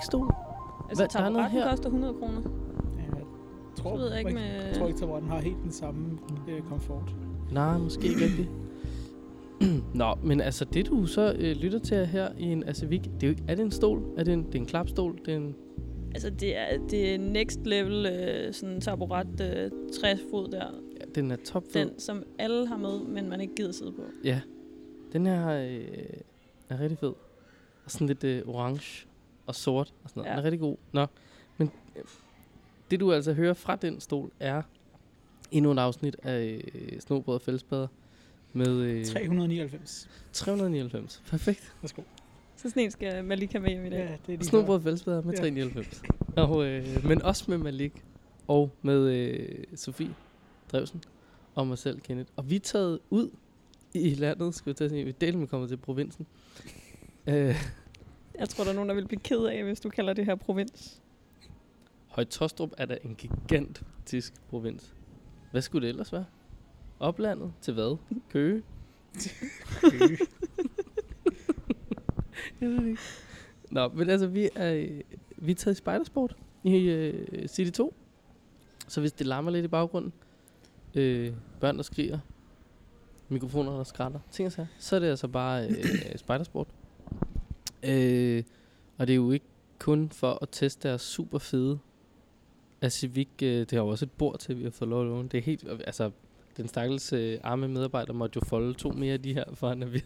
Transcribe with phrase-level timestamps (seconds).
[0.00, 0.34] Civik-stol?
[0.88, 1.70] Altså, Hvad, der er noget taburetten her?
[1.70, 2.40] koster 100 kroner.
[2.98, 3.24] Ja, jeg
[3.76, 6.18] tror, Så ved jeg ikke med- jeg tror ikke, at den har helt den samme
[6.48, 7.14] øh, komfort.
[7.52, 8.48] Nej, måske ikke rigtigt.
[9.94, 13.26] Nå, men altså det du så øh, lytter til her i en Civic, det er,
[13.26, 14.02] jo, ikke- er det en stol?
[14.16, 15.18] Er det en, det er en klapstol?
[15.24, 15.54] Det er en,
[16.14, 20.64] Altså, det er, det er next level, øh, sådan taburet øh, 60 fod der.
[21.00, 21.80] ja, den er topfed.
[21.80, 24.02] Den, som alle har med, men man ikke gider sidde på.
[24.24, 24.40] Ja,
[25.12, 25.80] den her øh,
[26.68, 27.12] er rigtig fed.
[27.84, 29.07] Og sådan lidt øh, orange
[29.48, 30.30] og sort og sådan noget.
[30.30, 30.32] Ja.
[30.36, 30.76] Den er rigtig god.
[30.92, 31.06] Nå,
[31.58, 32.02] men øh,
[32.90, 34.62] det du altså hører fra den stol er
[35.50, 37.86] endnu et afsnit af øh, Snobrød og Fællesbader
[38.52, 40.08] med øh, 399.
[40.32, 41.22] 399.
[41.26, 41.74] Perfekt.
[41.82, 42.02] Værsgo.
[42.56, 43.98] Så sådan en skal Malika med hjem i dag.
[43.98, 45.38] Ja, det er lige Snobrød og Fællesbader med Ja.
[45.40, 46.02] 399.
[46.36, 48.04] Og, øh, men også med Malik
[48.48, 50.14] og med øh, Sofie
[50.72, 51.02] Drevsen
[51.54, 52.30] og mig selv, Kenneth.
[52.36, 53.30] Og vi er taget ud
[53.94, 55.04] i landet, skal vi til at sige.
[55.04, 56.26] Vi er delt med kommet til provinsen.
[57.26, 57.56] Øh,
[58.38, 60.34] Jeg tror, der er nogen, der vil blive ked af, hvis du kalder det her
[60.34, 61.02] provins.
[62.08, 64.94] Højtostrup er da en gigantisk provins.
[65.50, 66.24] Hvad skulle det ellers være?
[67.00, 67.52] Oplandet?
[67.60, 67.96] Til hvad?
[68.30, 68.62] Køge?
[69.84, 70.18] Øh,
[72.60, 73.00] Jeg ved ikke.
[73.70, 75.00] Nå, men altså, vi er,
[75.36, 77.94] vi er taget i spejdersport i øh, City 2.
[78.88, 80.12] Så hvis det larmer lidt i baggrunden,
[80.94, 82.18] øh, børn der skriger,
[83.28, 86.68] mikrofoner der skrætter, ting og sager, så er det altså bare øh, spejdersport.
[87.82, 88.42] Øh,
[88.98, 89.46] og det er jo ikke
[89.78, 91.78] kun for at teste deres super fede
[92.82, 93.28] af Civic.
[93.42, 95.28] Øh, det har jo også et bord til, vi har fået lov at låne.
[95.28, 96.10] Det er helt, altså,
[96.56, 99.82] den stakkels øh, arme medarbejder måtte jo folde to mere af de her, for han
[99.82, 100.02] er vi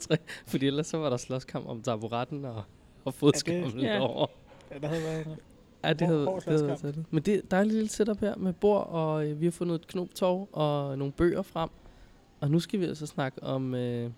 [0.00, 0.16] tre.
[0.46, 2.62] Fordi ellers så var der slåskamp om taburetten og,
[3.04, 3.94] og fodskammel Ja.
[3.94, 4.00] ja.
[4.00, 4.26] over.
[4.70, 5.36] ja, der havde været
[5.84, 7.06] Ja, det havde, det havde været sådan.
[7.10, 9.74] Men det, der er et lille setup her med bord, og øh, vi har fundet
[9.74, 11.70] et knoptov og nogle bøger frem.
[12.40, 14.10] Og nu skal vi altså snakke om øh,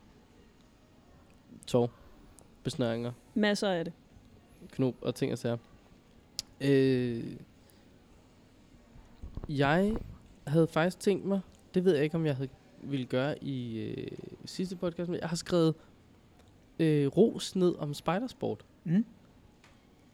[1.66, 1.90] tov,
[2.62, 3.92] besnøringer, Masser af det.
[4.72, 5.56] knop og ting og sager.
[6.60, 7.24] Øh,
[9.48, 9.96] jeg
[10.46, 11.40] havde faktisk tænkt mig,
[11.74, 12.48] det ved jeg ikke, om jeg havde
[12.82, 14.06] ville gøre i øh,
[14.44, 15.74] sidste podcast, men jeg har skrevet
[16.78, 18.64] øh, ros ned om spidersport.
[18.84, 19.04] Mm.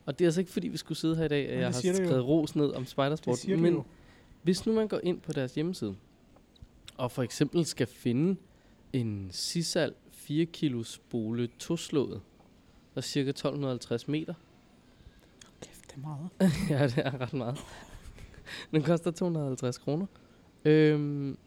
[0.07, 1.67] Og det er altså ikke, fordi vi skulle sidde her i dag, at Men jeg
[1.67, 3.49] har skrevet ros ned om Det spidersport.
[3.49, 3.85] Men jo.
[4.43, 5.97] hvis nu man går ind på deres hjemmeside,
[6.97, 8.37] og for eksempel skal finde
[8.93, 12.21] en Sisal 4 kilo spole toslået,
[12.97, 14.35] er cirka 1250 meter.
[15.61, 16.31] Kæft, det er meget.
[16.71, 17.59] ja, det er ret meget.
[18.71, 20.07] Den koster 250 kroner.
[20.65, 21.39] Øhm,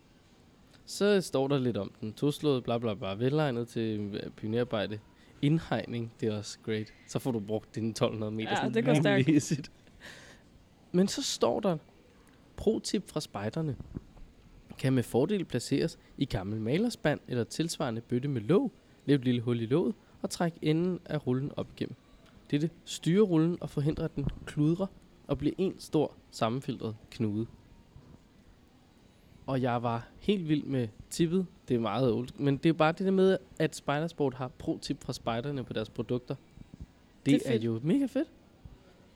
[0.85, 2.13] så står der lidt om den.
[2.13, 4.99] Toslået, bla bla bla, velegnet til øh, pionerarbejde.
[5.41, 6.93] Indhegning, det er også great.
[7.07, 8.49] Så får du brugt dine 1200 meter.
[8.49, 9.71] Ja, sådan det går stærkt.
[10.91, 11.77] Men så står der,
[12.57, 13.75] pro-tip fra spejderne
[14.77, 18.71] kan med fordel placeres i gammel malerspand eller tilsvarende bøtte med låg,
[19.07, 21.95] et lille hul i låget og træk enden af rullen op igennem.
[22.51, 24.87] Dette styrer rullen og forhindrer, at den kludrer
[25.27, 27.47] og bliver en stor sammenfiltret knude.
[29.45, 31.45] Og jeg var helt vild med tippet.
[31.67, 32.29] Det er meget old.
[32.37, 35.89] Men det er bare det der med, at Spidersport har pro-tip fra spejderne på deres
[35.89, 36.35] produkter.
[37.25, 38.27] Det, Det er er, jo mega fedt.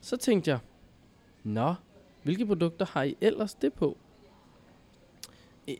[0.00, 0.58] Så tænkte jeg,
[1.44, 1.74] nå,
[2.22, 3.96] hvilke produkter har I ellers det på?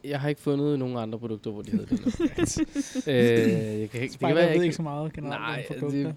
[0.05, 2.01] Jeg har ikke fundet nogen andre produkter, hvor de havde det.
[3.09, 5.67] øh, jeg kan ikke, det kan være, jeg ved ikke ikke så meget generelt Nej,
[5.71, 6.03] om produkter.
[6.09, 6.15] det-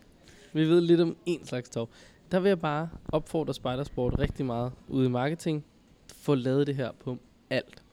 [0.53, 1.89] vi ved lidt om en slags tov.
[2.31, 5.63] Der vil jeg bare opfordre Spidersport rigtig meget ude i marketing.
[6.15, 7.17] Få lavet det her på
[7.49, 7.83] alt.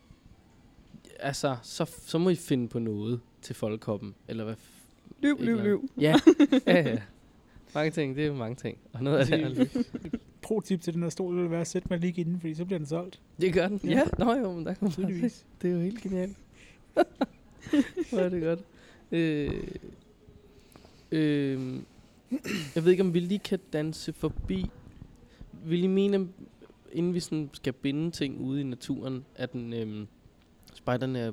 [1.20, 4.14] Altså, så, så må I finde på noget til folkehoppen.
[4.28, 4.54] Eller hvad?
[5.22, 5.64] eller andet.
[5.64, 5.88] lyv.
[6.00, 6.14] Ja,
[6.66, 6.98] ja, ja.
[7.74, 8.78] Mange ting, det er jo mange ting.
[8.92, 9.82] Og noget af det er.
[10.44, 12.78] Pro-tip til den her stol vil være at sætte mig lige inden, fordi så bliver
[12.78, 13.20] den solgt.
[13.40, 13.80] Det gør den.
[13.84, 13.90] Ja.
[13.90, 14.90] Ja, Nå jo, men der se.
[14.90, 15.46] Tydeligvis.
[15.62, 16.36] Det er jo helt genialt.
[18.10, 18.60] Hvor er det godt.
[19.12, 19.64] Øh,
[21.12, 21.74] øh,
[22.74, 24.66] jeg ved ikke, om vi lige kan danse forbi.
[25.64, 26.28] Vil I mene,
[26.92, 30.06] inden vi sådan skal binde ting ude i naturen, at den, øh,
[30.74, 31.32] spejderne er-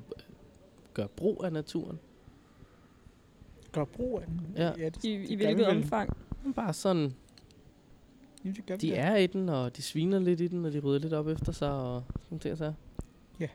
[0.94, 2.00] gør brug af naturen?
[3.72, 4.42] Gør brug af den.
[4.58, 4.72] Ja.
[4.76, 6.18] det, I, det i gør hvilket omfang?
[6.56, 7.14] Bare sådan,
[8.44, 8.96] Jamen, det gør de da.
[8.96, 11.52] er i den, og de sviner lidt i den, og de rydder lidt op efter
[11.52, 12.74] sig, og sådan ting så.
[13.40, 13.48] Ja.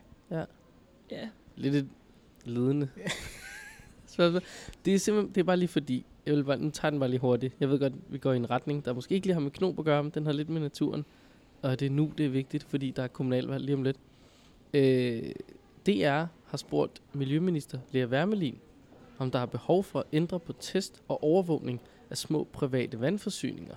[1.55, 1.87] lidt et
[2.45, 2.89] ledende
[4.05, 4.41] spørgsmål.
[4.85, 7.09] Det er simpelthen, det er bare lige fordi, jeg vil bare, nu tager den bare
[7.09, 7.55] lige hurtigt.
[7.59, 9.79] Jeg ved godt, vi går i en retning, der måske ikke lige har med knop
[9.79, 11.05] at gøre, men den har lidt med naturen.
[11.61, 13.97] Og det er nu, det er vigtigt, fordi der er kommunalvalg lige om lidt.
[14.73, 15.31] Øh,
[15.85, 18.57] DR har spurgt Miljøminister Lea Wermelin,
[19.17, 23.75] om der er behov for at ændre på test og overvågning af små private vandforsyninger.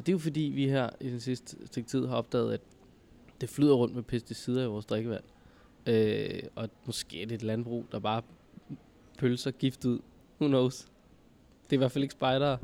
[0.00, 2.60] Og det er jo fordi, vi her i den sidste stykke tid har opdaget, at
[3.40, 5.24] det flyder rundt med pesticider i vores drikkevand.
[5.86, 8.22] Øh, og måske er det et landbrug, der bare
[9.18, 9.98] pølser gift ud.
[10.40, 10.80] Who knows?
[11.64, 12.58] Det er i hvert fald ikke spejdere,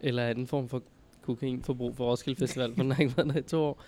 [0.00, 0.82] eller er det en form for
[1.22, 3.84] kokainforbrug for Roskilde Festival, for den har ikke været der i to år.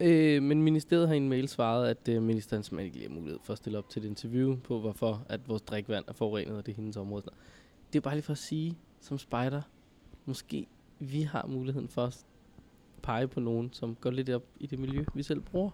[0.00, 3.14] Øh, men ministeriet har i en mail svaret, at øh, ministeren simpelthen ikke lige har
[3.14, 6.56] mulighed for at stille op til et interview på, hvorfor at vores drikkevand er forurenet,
[6.56, 7.24] og det er hendes område.
[7.92, 9.62] Det er bare lige for at sige, som spejder,
[10.26, 10.66] måske
[11.00, 12.24] vi har muligheden for at
[13.02, 15.70] pege på nogen, som går lidt op i det miljø, vi selv bruger.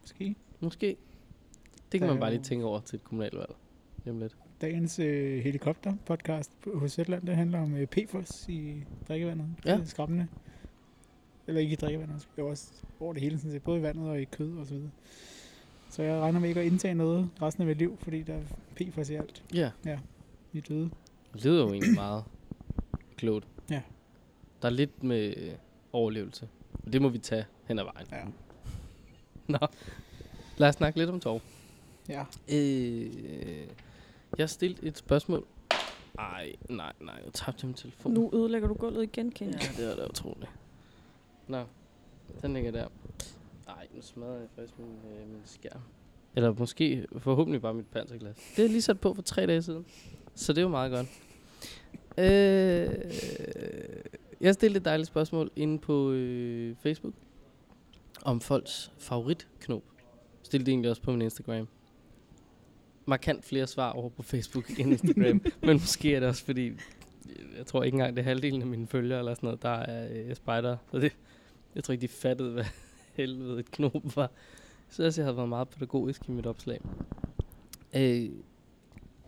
[0.00, 0.34] Måske.
[0.60, 0.96] Måske.
[1.92, 3.50] Det kan man bare lige tænke over til et kommunalvalg.
[4.08, 4.36] Om lidt.
[4.60, 9.46] Dagens øh, helikopter-podcast på- hos Zetland, det handler om øh, PFOS i drikkevandet.
[9.66, 9.72] Ja.
[9.74, 10.26] Det er skræmmende.
[11.46, 14.08] Eller ikke i drikkevandet, det er også over det hele, sådan set, både i vandet
[14.08, 14.90] og i kød og så videre.
[15.90, 18.42] Så jeg regner med ikke at indtage noget resten af mit liv, fordi der er
[18.76, 19.44] PFOS i alt.
[19.54, 19.70] Ja,
[20.52, 20.90] Vi er døde.
[21.34, 22.24] det lyder jo egentlig meget
[23.16, 23.48] klogt.
[24.64, 25.34] Der er lidt med
[25.92, 26.48] overlevelse.
[26.72, 28.06] Og det må vi tage hen ad vejen.
[28.12, 28.24] Ja.
[29.58, 29.66] Nå,
[30.56, 31.40] lad os snakke lidt om Torv.
[32.08, 32.24] Ja.
[32.48, 33.66] Øh,
[34.38, 35.46] jeg har stillet et spørgsmål.
[36.18, 38.12] Ej, nej, nej, jeg tabte min telefon.
[38.12, 39.50] Nu ødelægger du gulvet igen, Ken.
[39.50, 40.50] Ja, det var da utroligt.
[41.48, 41.64] Nå,
[42.42, 42.88] den ligger der.
[43.68, 45.80] Ej, nu smadrer jeg faktisk min, øh, min skærm.
[46.36, 48.36] Eller måske, forhåbentlig bare mit panserglas.
[48.56, 49.86] Det er lige sat på for tre dage siden.
[50.34, 51.06] Så det er jo meget godt.
[52.18, 52.88] Øh,
[54.40, 57.14] jeg stillede et dejligt spørgsmål inde på øh, Facebook.
[58.22, 59.82] Om folks favoritknop.
[60.42, 61.68] Stillede det egentlig også på min Instagram.
[63.06, 65.40] Markant flere svar over på Facebook end Instagram.
[65.66, 66.72] men måske er det også fordi,
[67.56, 70.08] jeg tror ikke engang det er halvdelen af mine følgere eller sådan noget, der er
[70.12, 70.76] øh, spider.
[70.90, 71.16] Så det,
[71.74, 72.64] jeg tror ikke, de fattede, hvad
[73.16, 74.30] helvede et knop var.
[74.88, 76.80] Så jeg synes, jeg havde været meget pædagogisk i mit opslag.
[77.96, 78.30] Øh,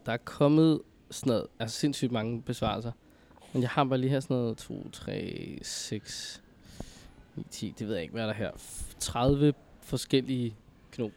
[0.06, 0.80] der er kommet
[1.10, 2.92] sådan noget, altså sindssygt mange besvarelser.
[3.56, 6.42] Men jeg har bare lige her sådan noget 2, 3, 6,
[7.36, 8.50] 9, 10, det ved jeg ikke, hvad er der her.
[8.50, 10.56] F- 30 forskellige
[10.92, 11.10] knop.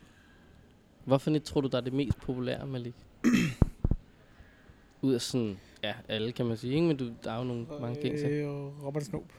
[1.05, 2.93] Hvorfor net tror du, der er det mest populære, Malik?
[5.01, 6.87] Ud af sådan, ja, alle kan man sige, ikke?
[6.87, 8.25] Men du, der er jo nogle, mange gængse.
[8.25, 9.31] Øh, og Robert Snob.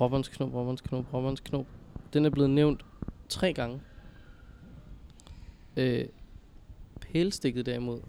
[0.00, 1.66] Robberens knop, Robberens knop, Robberens knop.
[2.12, 2.84] Den er blevet nævnt
[3.28, 3.80] tre gange.
[5.76, 6.04] Øh,
[7.00, 8.00] pælstikket derimod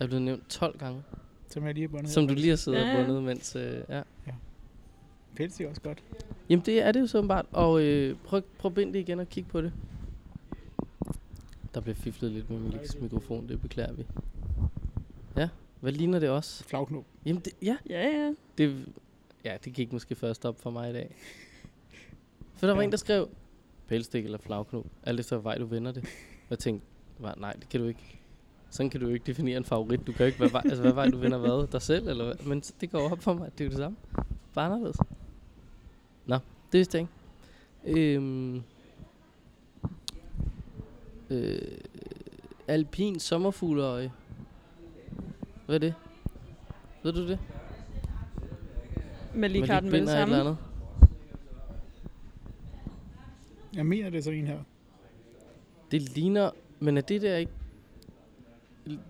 [0.00, 1.02] er blevet nævnt 12 gange.
[1.50, 2.10] Som jeg lige har bundet.
[2.10, 3.04] Som du lige har siddet Ja, og ja.
[3.06, 3.56] bundet, mens...
[3.56, 4.02] Øh, ja.
[5.36, 6.02] Pels er også godt.
[6.48, 7.46] Jamen det er det jo så åbenbart.
[7.52, 9.72] Og øh, prøv, prøv at binde det igen og kigge på det.
[11.74, 14.06] Der bliver fiflet lidt med Maliks mikrofon, det beklager vi.
[15.36, 15.48] Ja,
[15.80, 16.64] hvad ligner det også?
[16.64, 17.04] Flagknop.
[17.26, 18.34] Jamen det, ja, Ja, ja.
[18.58, 18.86] det,
[19.44, 21.14] ja, det gik måske først op for mig i dag.
[22.56, 22.84] For der var Ja.
[22.86, 23.28] en, der skrev,
[23.88, 26.02] pælstik eller flagknop, alt efter vej du vender det.
[26.42, 26.86] Og jeg tænkte,
[27.18, 28.19] "Hva, nej, det kan du ikke.
[28.70, 30.06] Sådan kan du jo ikke definere en favorit.
[30.06, 32.24] Du kan jo ikke, hvad vej, altså hvad vej du vender hvad, dig selv, eller
[32.24, 32.46] hvad?
[32.46, 33.96] Men det går op for mig, at det er jo det samme.
[34.54, 34.96] Bare anderledes.
[36.26, 36.38] Nå,
[36.72, 38.10] det jeg ikke.
[38.14, 38.62] Øhm,
[41.30, 41.58] øh,
[42.68, 44.12] alpin sommerfugleøje.
[45.66, 45.94] Hvad er det?
[47.02, 47.38] Ved du det?
[49.34, 50.34] Med lige karten med det samme.
[50.34, 50.56] eller andet.
[53.74, 54.58] Jeg mener, det er sådan en her.
[55.90, 57.52] Det ligner, men er det der ikke...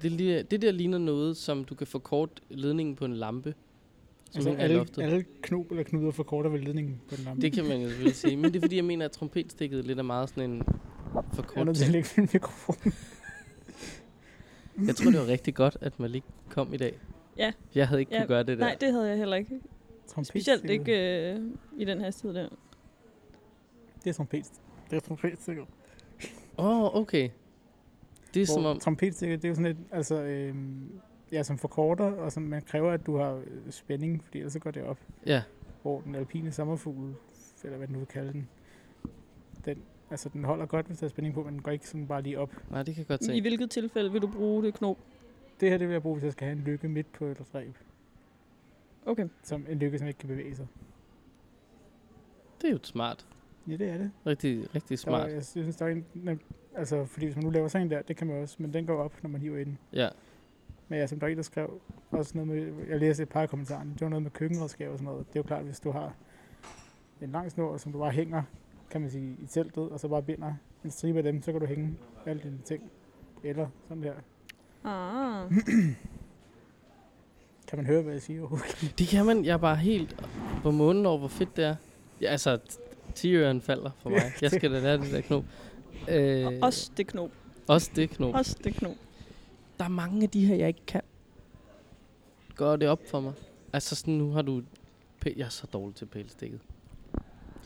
[0.02, 3.54] Det, det der ligner noget, som du kan forkorte ledningen på en lampe.
[4.30, 5.02] Som Altså, alle, loftet.
[5.02, 7.42] alle knop eller knuder forkorter vel ledningen på den lampe.
[7.42, 8.36] Det kan man jo selvfølgelig sige.
[8.36, 10.64] Men det er fordi, jeg mener, at trompetstikket lidt er meget sådan en Jeg
[11.14, 11.92] er forkort nødt til at ting.
[11.92, 12.92] lægge min mikrofon.
[14.86, 16.98] Jeg tror, det var rigtig godt, at Malik kom i dag.
[17.38, 17.52] Ja.
[17.74, 18.64] Jeg havde ikke Ja, kunne gøre det der.
[18.64, 19.60] Nej, det havde jeg heller ikke.
[20.22, 21.40] Specielt ikke øh,
[21.78, 22.48] i den hastighed der.
[24.04, 24.44] Det er trompet.
[24.90, 25.64] Det er trompetstikket.
[26.58, 27.28] Åh, oh, okay.
[28.34, 28.78] Det er som om...
[28.78, 30.90] Trompetstikket, det er jo sådan et, altså, øhm,
[31.32, 34.58] ja, som forkorter, og som man kræver, at du har øh, spænding, fordi ellers så
[34.58, 34.98] går det op.
[35.26, 35.42] Ja,
[35.82, 37.14] Hvor den alpine sommerfugl,
[37.64, 38.48] eller hvad du vil kalde den,
[39.64, 42.06] den, altså den holder godt, hvis der er spænding på, men den går ikke sådan
[42.06, 42.50] bare lige op.
[42.70, 43.40] nej, det kan jeg godt I se.
[43.40, 44.96] hvilket tilfælde vil du bruge det knop?
[45.60, 47.42] Det her, det vil jeg bruge, hvis jeg skal have en lykke midt på et
[47.54, 47.74] ræb.
[49.06, 49.28] Okay.
[49.42, 50.66] Som en lykke, som ikke kan bevæge sig.
[52.62, 53.26] Det er jo smart.
[53.68, 54.10] Ja, det er det.
[54.26, 55.30] Rigtig, rigtig Der smart.
[55.30, 56.40] jeg synes, der er en,
[56.76, 58.86] altså, fordi hvis man nu laver sådan en der, det kan man også, men den
[58.86, 59.78] går op, når man hiver i den.
[59.92, 60.08] Ja.
[60.88, 63.42] Men ja, som der er en, der skrev også noget med, jeg læste et par
[63.42, 65.26] af kommentarerne, det var noget med køkkenredskaber og sådan noget.
[65.28, 66.14] Det er jo klart, hvis du har
[67.20, 68.42] en lang snor, som du bare hænger,
[68.90, 71.60] kan man sige, i teltet, og så bare binder en stribe af dem, så kan
[71.60, 71.94] du hænge
[72.26, 72.82] alle dine ting.
[73.44, 74.14] Eller sådan der.
[74.84, 75.50] Ah.
[77.68, 78.58] Kan man høre, hvad jeg siger?
[78.98, 79.44] Det kan man.
[79.44, 80.16] Jeg er bare helt
[80.62, 81.76] på månen over, hvor fedt det er.
[82.20, 82.58] Ja, altså,
[83.14, 84.22] tiøren falder for mig.
[84.42, 85.44] Jeg skal da lære det der knop.
[86.08, 87.30] Øh, Også det knop.
[87.68, 88.34] også det knop.
[88.34, 88.94] Også det knop.
[89.78, 91.00] Der er mange af de her, jeg ikke kan.
[92.56, 93.32] Gør det op for mig.
[93.72, 94.62] Altså, sådan, nu har du...
[95.26, 96.60] pæ- Jeg er så dårlig til pælstikket.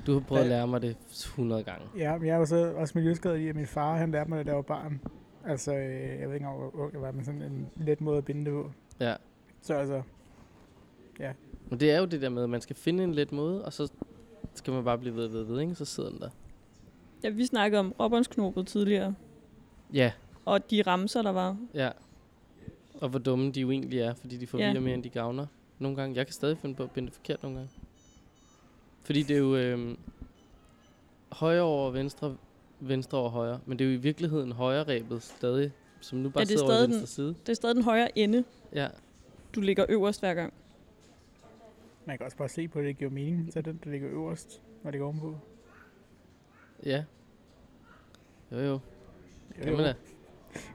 [0.07, 0.51] Du har prøvet at Ja.
[0.57, 1.87] lære mig det 100 gange.
[1.97, 4.39] Ja, men jeg er jo så også miljøskadet i, at min far, han lærte mig
[4.39, 5.01] det, da jeg var barn.
[5.47, 5.81] Altså, øh,
[6.21, 8.45] jeg ved ikke engang, hvor ung jeg var, men sådan en let måde at binde
[8.45, 8.71] det på.
[9.01, 9.15] Ja.
[9.63, 10.03] Så altså,
[11.21, 11.33] ja,
[11.71, 13.73] Men det er jo det der med, at man skal finde en let måde, og
[13.73, 13.93] så
[14.55, 15.75] skal man bare blive ved, ved, ved, ikke?
[15.75, 16.31] Så sidder den der.
[17.25, 19.15] Ja, vi snakkede om robbensknopet tidligere,
[19.93, 20.13] Ja,
[20.45, 21.57] og de ramser, der var.
[21.75, 21.91] ja.
[22.95, 24.81] Og hvor dumme de jo egentlig er, fordi de forvirrer Ja.
[24.81, 25.47] mere, end de gavner.
[25.79, 26.17] Nogle gange.
[26.17, 27.71] Jeg kan stadig finde på at binde det forkert nogle gange.
[29.05, 29.97] Fordi det er jo øh,
[31.33, 32.37] højre over venstre,
[32.81, 33.61] venstre over højre.
[33.67, 36.65] Men det er jo i virkeligheden højre rebet stadig, som nu bare Ja, er sidder
[36.65, 37.29] over venstre side.
[37.29, 38.89] Det er stadig den højre ende, Ja,
[39.55, 40.53] du ligger øverst hver gang.
[42.07, 43.53] Man kan også bare se på, at det giver mening.
[43.53, 45.39] Så den, der ligger øverst, når det går ovenpå.
[46.87, 47.05] Ja.
[48.53, 48.73] Jo jo,
[49.59, 49.95] Jo, kan man da.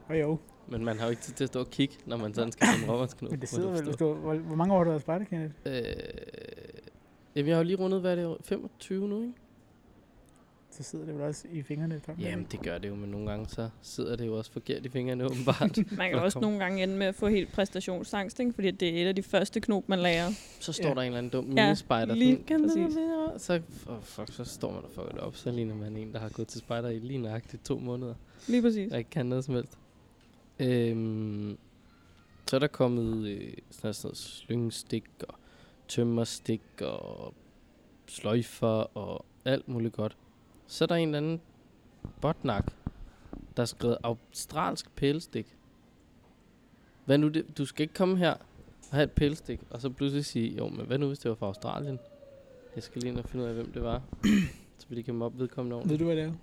[0.09, 0.37] Jo, jo.
[0.67, 2.67] Men man har jo ikke tid til at stå og kigge, når man sådan skal
[2.67, 3.31] have en robbersknop.
[3.31, 5.53] Men det sidder vel, du, hvor, hvor mange år har du været spejder, Kenneth?
[5.65, 5.73] Øh,
[7.35, 9.33] jamen, jeg har jo lige rundet, hvad er det, 25 nu, ikke?
[10.79, 12.27] Så sidder det vel også i fingrene efterhånden.
[12.29, 14.89] Jamen, det gør det jo, men nogle gange så sidder det jo også forkert i
[14.89, 15.77] fingrene, åbenbart.
[15.97, 18.53] Man kan også nogle gange ende med at få helt præstationsangst, ikke?
[18.53, 20.29] fordi det er et af de første knop, man lærer.
[20.59, 20.93] så står Ja.
[20.93, 22.15] der en eller anden dum Ja, minispejder.
[22.15, 22.97] lige sådan, kan præcis.
[23.43, 25.35] Så, oh, fuck, så står man og fucker det op.
[25.35, 28.13] Så ligner man en, der har gået til spejder i lige nøjagtigt to måneder.
[28.47, 28.89] Lige præcis.
[28.91, 29.77] Jeg ikke kan noget som helst.
[30.59, 31.57] Øhm,
[32.47, 35.35] så er der kommet øh, sådan noget slyngestik og
[35.87, 37.33] tømmerstik og
[38.07, 40.17] sløjfer og alt muligt godt.
[40.69, 41.41] Så er der en eller anden
[42.21, 42.71] botnak,
[43.57, 45.55] der har skrevet australsk pælestik.
[47.05, 47.57] Hvad nu det?
[47.57, 50.85] Du skal ikke komme her og have et pælestik, og så pludselig sige, jo, men
[50.85, 51.99] hvad nu hvis det var fra Australien?
[52.75, 54.01] Jeg skal lige ind og finde ud af, hvem det var,
[54.77, 55.99] så vi lige kan mobbe vedkommende Ved ordentligt.
[55.99, 56.27] du, hvad det er?
[56.27, 56.33] Øh,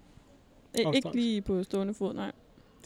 [0.79, 1.15] ikke Australsk.
[1.15, 2.33] lige på stående fod, nej.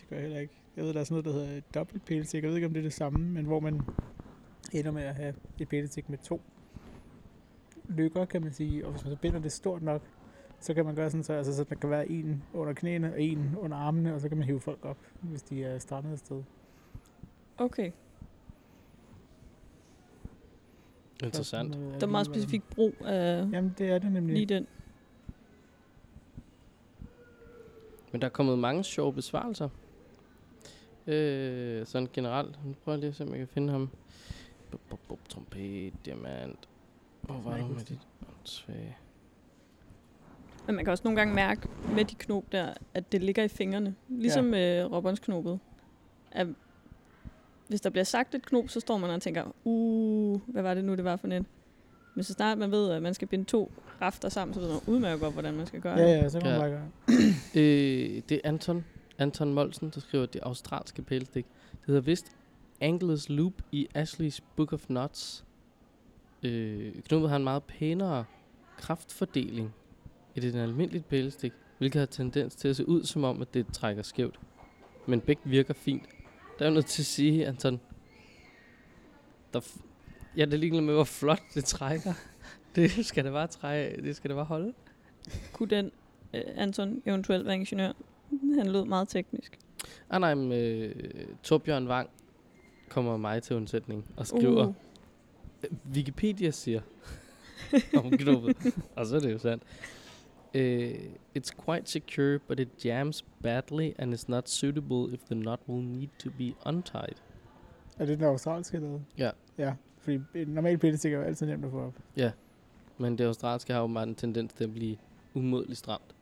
[0.01, 0.55] Det gør jeg heller ikke.
[0.77, 2.43] Jeg ved, der er sådan noget, der hedder et dobbelt pælestik.
[2.43, 3.81] Jeg ved ikke, om det er det samme, men hvor man
[4.73, 6.41] ender med at have et pælestik med to
[7.89, 8.87] lykker, kan man sige.
[8.87, 10.03] Og hvis man så binder det stort nok,
[10.61, 13.23] så kan man gøre sådan, så, altså, så der kan være en under knæene og
[13.23, 16.19] en under armene, og så kan man hive folk op, hvis de er strandet et
[16.19, 16.43] sted.
[17.59, 17.91] Okay.
[21.25, 21.75] Interessant.
[21.75, 24.35] Der er meget specifik brug af Jamen, det er det nemlig.
[24.37, 24.67] lige den.
[28.13, 29.69] Men der er kommet mange sjove besvarelser.
[31.07, 32.65] Øh, sådan generelt.
[32.65, 33.91] Nu prøver jeg lige at se, om jeg kan finde ham.
[34.71, 36.69] Bup, bup, bup, trompet, diamant.
[37.23, 38.97] Hvor var du med dit åndssvage?
[40.67, 43.49] Men man kan også nogle gange mærke med de knop der, at det ligger i
[43.49, 43.95] fingrene.
[44.09, 45.59] Ligesom med øh, robbersknopet.
[46.33, 46.47] At
[47.69, 50.85] hvis der bliver sagt et knop, så står man og tænker, uh, hvad var det
[50.85, 51.45] nu, det var for net?
[52.15, 54.79] Men så snart man ved, at man skal binde to rafter sammen, så ved man
[54.87, 56.23] udmærket godt, hvordan man skal gøre Ja, det.
[56.23, 56.61] ja, så kan man Ja.
[56.61, 56.89] bare gøre.
[57.55, 58.85] Øh, det er Anton.
[59.19, 61.47] Anton Molsen, der skriver det australske pælstik.
[61.73, 62.37] Det hedder vist
[62.81, 65.45] Anglers Loop i Ashley's Book of Knots.
[66.43, 68.25] Øh, knubbet har en meget pænere
[68.79, 69.75] kraftfordeling
[70.35, 73.67] i det almindeligt pælestik, hvilket har tendens til at se ud som om, at det
[73.73, 74.41] trækker skævt.
[75.07, 76.03] Men begge virker fint.
[76.59, 77.81] Der er jo noget til at sige, Anton.
[79.53, 79.81] Der f-
[80.37, 82.13] ja, det er ligeglad med, hvor flot det trækker.
[82.77, 84.73] Det skal det bare trække, det skal det bare holde.
[85.53, 85.91] Kunne den
[86.35, 87.93] øh, Anton eventuelt være ingeniør?
[88.59, 89.59] Han lød meget teknisk.
[90.11, 90.95] Ah nej, men øh,
[91.43, 92.11] Torbjørn Wang
[92.89, 94.75] kommer mig til undsætning og skriver, uh.
[95.95, 96.81] Wikipedia siger
[98.05, 98.57] om knubbet,
[98.97, 99.63] og så er det jo sandt.
[100.55, 100.61] Uh,
[101.37, 105.85] it's quite secure, but it jams badly and is not suitable if the knot will
[105.85, 107.15] need to be untied.
[107.99, 109.01] Er det den australske eller hvad?
[109.19, 109.31] Ja.
[109.59, 111.95] Ja, fordi et normalt pælestik er jo altid nemt at få op.
[112.99, 114.97] Men det australske har jo meget en tendens til at blive
[115.35, 116.15] umådeligt stramt.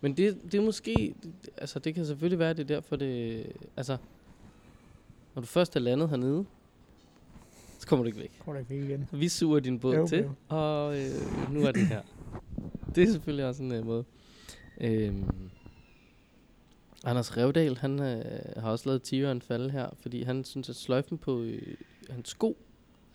[0.00, 1.14] Men det, det er måske,
[1.56, 3.46] altså det kan selvfølgelig være, det er derfor det,
[3.76, 3.96] altså,
[5.34, 6.44] når du først er landet hernede,
[7.78, 8.32] så kommer du ikke væk.
[8.44, 9.08] Kommer der ikke væk igen.
[9.12, 10.30] Vi suger din båd Jo, til, jo.
[10.48, 12.02] og øh, nu er den her.
[12.94, 14.04] Det er selvfølgelig også en uh, måde.
[14.80, 15.50] Øhm,
[17.04, 18.24] Anders Revdal, han øh,
[18.56, 21.62] har også lavet tigeren falde her, fordi han synes, at sløjfen på øh,
[22.10, 22.56] hans sko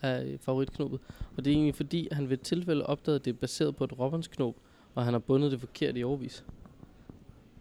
[0.01, 0.99] er øh, favoritknopet.
[1.37, 3.99] Og det er egentlig fordi, han ved tilfælde opdagede, at det er baseret på et
[3.99, 4.55] robbensknop,
[4.95, 6.45] og han har bundet det forkert i overvis.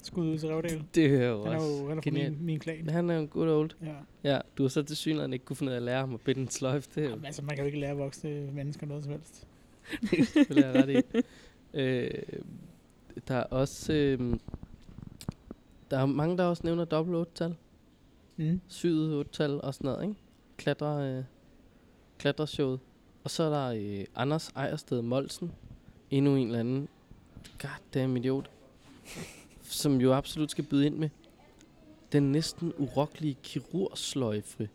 [0.02, 0.84] Skud ud til Revdal.
[0.94, 2.88] Det er jo Han er også jo han er fra min, min klan.
[2.88, 3.70] Han er jo en good old.
[3.82, 3.94] Ja.
[4.32, 6.20] Ja, du har så til synligheden ikke kunne finde ud af at lære ham at
[6.20, 6.86] binde en sløjf.
[6.86, 9.46] Det er Jamen, altså, man kan jo ikke lære voksne mennesker noget som helst.
[10.34, 11.18] det vil jeg ret i.
[11.74, 12.10] Øh,
[13.28, 13.92] der er også...
[13.92, 14.38] Øh,
[15.90, 17.56] der er mange, der også nævner dobbelt 8-tal.
[18.36, 18.60] Mm.
[18.68, 20.20] Syet 8-tal og sådan noget, ikke?
[20.56, 21.24] Klatre, øh,
[22.18, 22.80] klatreshowet.
[23.24, 25.52] Og så er der øh, Anders Ejersted Molsen.
[26.10, 26.88] Endnu en eller anden
[27.58, 28.50] goddamn idiot.
[29.62, 31.08] som jo absolut skal byde ind med
[32.12, 34.68] den næsten urokkelige kirurgsløjfe.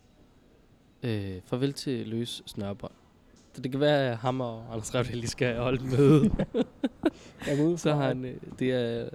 [1.03, 2.93] Øh, farvel til løs snørbånd.
[3.57, 6.21] Så det kan være, at ham og Anders Revdal, de skal holde et møde.
[7.47, 9.09] Jeg går ud Så har han, øh, det er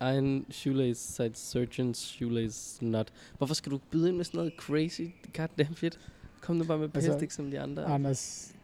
[0.00, 3.12] Iron Shoelace Side Surgeon's Shoelace Nut.
[3.38, 5.02] Hvorfor skal du byde ind med sådan noget crazy
[5.36, 6.00] goddamn fedt?
[6.40, 7.84] Kom nu bare med Altså, pestik som de andre.
[7.84, 8.54] Anders,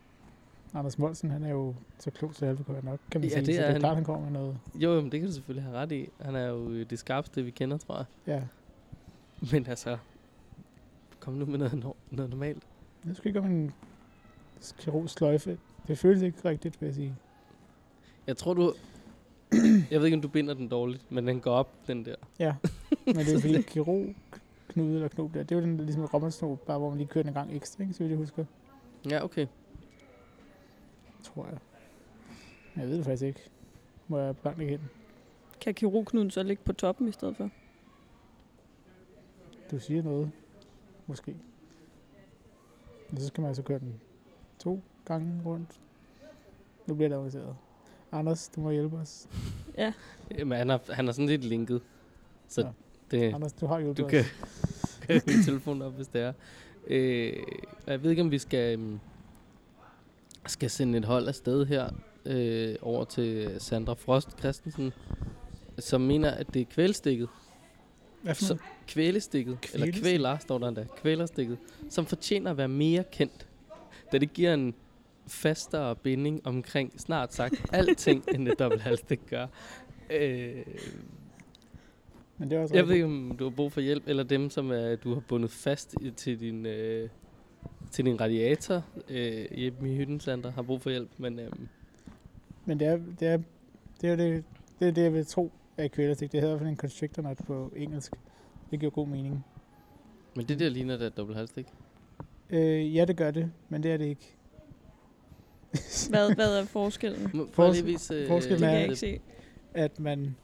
[0.75, 3.47] Anders Molsen, han er jo så klog, så det kunne nok, kan man Ja, sige.
[3.47, 3.81] det så er det er han.
[3.81, 4.59] klart, han kommer med noget.
[4.75, 6.09] Jo, jo, men det kan du selvfølgelig have ret i.
[6.21, 8.05] Han er jo øh, det skarpeste, vi kender, tror jeg.
[8.27, 8.43] Ja,
[9.53, 9.97] Men altså,
[11.21, 12.63] kom nu med noget, no- noget normalt.
[13.07, 13.73] jeg skal ikke om en
[14.79, 15.59] kirurgisk sløjfe.
[15.89, 17.17] Det føles ikke rigtigt, vil jeg sige.
[18.27, 18.75] Jeg tror, du...
[19.91, 22.15] jeg ved ikke, om du binder den dårligt, men den går op, den der.
[22.39, 22.55] Ja,
[23.07, 24.15] men det er fordi kirurg
[24.69, 25.43] knude eller knop der.
[25.43, 27.57] Det er jo den der ligesom rommertsnop, bare hvor man lige kører den en gang
[27.57, 27.95] ekstra, ikke?
[27.95, 28.45] så vidt jeg husker.
[29.11, 29.47] Ja, okay.
[31.23, 31.59] Tror jeg.
[32.77, 33.41] Jeg ved det faktisk ikke.
[34.09, 34.89] Må jeg blankt ikke hen?
[35.61, 37.51] Kan kirurgknuden så ligge på toppen i stedet for?
[39.71, 40.31] Du siger noget.
[41.07, 41.37] Måske.
[43.11, 44.01] Men så skal man altså køre den
[44.59, 45.71] to gange rundt.
[46.87, 47.57] Nu bliver det avanceret.
[48.13, 49.27] Anders, du må hjælpe os.
[49.79, 49.93] Ja,
[50.39, 51.81] Jamen, han har, han har sådan lidt linket.
[52.49, 52.69] Så Ja.
[53.11, 54.11] det, Anders, du har hjulpet du os.
[54.11, 54.25] kan
[55.03, 56.33] kan min telefon op, hvis det er.
[56.87, 57.33] Øh,
[57.87, 59.01] jeg ved ikke, om vi skal, øhm,
[60.47, 61.91] skal sende et hold afsted her
[62.25, 64.93] øh, over til Sandra Frost Christensen,
[65.79, 67.29] som mener, at det er kvælstikket.
[68.23, 68.63] Hvad for Så, noget?
[68.87, 73.48] kvælestikket, eller kvæler, står der endda, kvælerstikket, som fortjener at være mere kendt,
[74.13, 74.75] da det giver en
[75.27, 79.47] fastere binding omkring snart sagt alting, end et dobbelthalstik gør.
[80.11, 80.65] Øh,
[82.39, 82.95] Men det er også jeg ved rigtigt.
[82.95, 85.95] ikke, om du har brug for hjælp, eller dem, som er, du har bundet fast
[86.03, 87.09] i, til din, øh,
[87.91, 91.53] til din radiator øh, hjemme i hytten, Sandra, har brug for hjælp, men øh,
[92.65, 93.39] Men det er, det er,
[94.01, 94.45] det er det,
[94.81, 96.33] det, er det, jeg vil tro er kvælerstik.
[96.33, 98.13] Det hedder i hvert fald en constrictor knot på engelsk.
[98.71, 99.45] Det giver god mening.
[100.37, 101.67] men det der ligner da et dobbelthalstik.
[102.51, 104.35] Øh, ja, det gør det, men det er det ikke.
[106.11, 107.27] hvad, hvad er forskellen?
[107.53, 108.15] Fors- vise...
[108.15, 109.21] Øh, forskellen Det er- kan jeg ikke se.
[109.75, 110.37] At man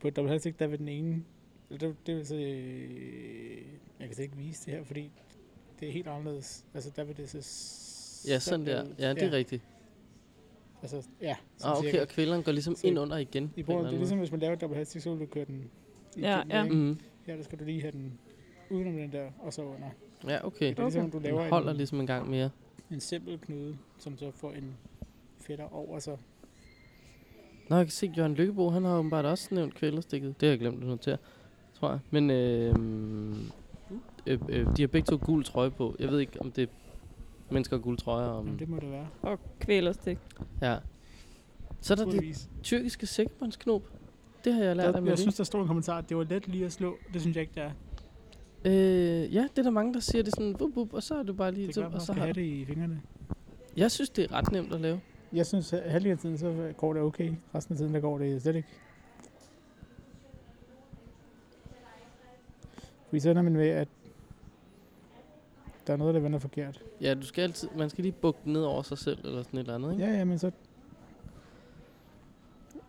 [0.00, 1.22] på et dobbelthalstik, der vil den ene,
[1.70, 2.40] det, det vil så, øh,
[4.00, 5.10] jeg kan slet ikke vise det her, fordi
[5.80, 6.64] det er helt anderledes.
[6.74, 8.84] Altså, der vil det så s- Ja, sådan der.
[8.98, 9.62] Ja, det er rigtigt.
[10.82, 11.36] Altså, ja.
[11.64, 12.00] Ah, okay, cirka.
[12.02, 13.52] og kvæleren går ligesom Så- ind under igen.
[13.56, 15.70] I bruger, det er ligesom, hvis man laver et dobbelthalstik, så vil du køre den
[16.16, 16.64] i Ja, ja.
[16.64, 16.98] Mhm.
[17.26, 18.18] Her, der skal du lige have den
[18.70, 19.88] udenom den der, og så under.
[20.28, 20.68] Ja, okay.
[20.68, 21.12] Det er ligesom, Okay.
[21.12, 22.50] du laver Den holder en, ligesom en gang mere.
[22.90, 24.76] en simpel knude, som så får en
[25.38, 26.18] fætter over sig.
[27.68, 30.40] Nå, jeg kan se, Jørgen Lykkebo, han har åbenbart også nævnt kvælerstikket.
[30.40, 31.16] Det har jeg glemt at notere,
[31.74, 31.98] tror jeg.
[32.10, 32.74] Men øh,
[34.26, 35.96] øh, øh, de har begge to gul trøje på.
[35.98, 36.66] Jeg ved ikke, om det er
[37.50, 38.26] mennesker har gule trøjer.
[38.28, 39.08] Om, Jamen, det må det være.
[39.22, 40.18] Og kvælerstik.
[40.62, 40.76] ja.
[41.80, 43.82] Så er der det tyrkiske sækbåndsknop.
[44.44, 46.24] Det har jeg lært af Jeg, jeg synes, der stod en kommentar, at det var
[46.30, 46.96] let lige at slå.
[47.12, 47.70] Det synes jeg ikke, det er.
[48.64, 51.14] Øh, ja, det er der mange, der siger, det er sådan, bup, bup, og så
[51.14, 52.40] er du bare lige Det være, og så har have du.
[52.40, 53.02] det i fingrene.
[53.76, 55.00] Jeg synes, det er ret nemt at lave.
[55.32, 57.32] Jeg synes, at halvdelen af tiden, så går det okay.
[57.54, 58.68] Resten af tiden, der går det slet ikke.
[63.08, 63.88] Fordi så ender man med, at
[65.86, 66.82] der er noget, der vender forkert.
[67.00, 69.64] Ja, du skal altid, man skal lige bukke ned over sig selv, eller sådan et
[69.64, 70.04] eller andet, ikke?
[70.04, 70.50] Ja, ja, men så...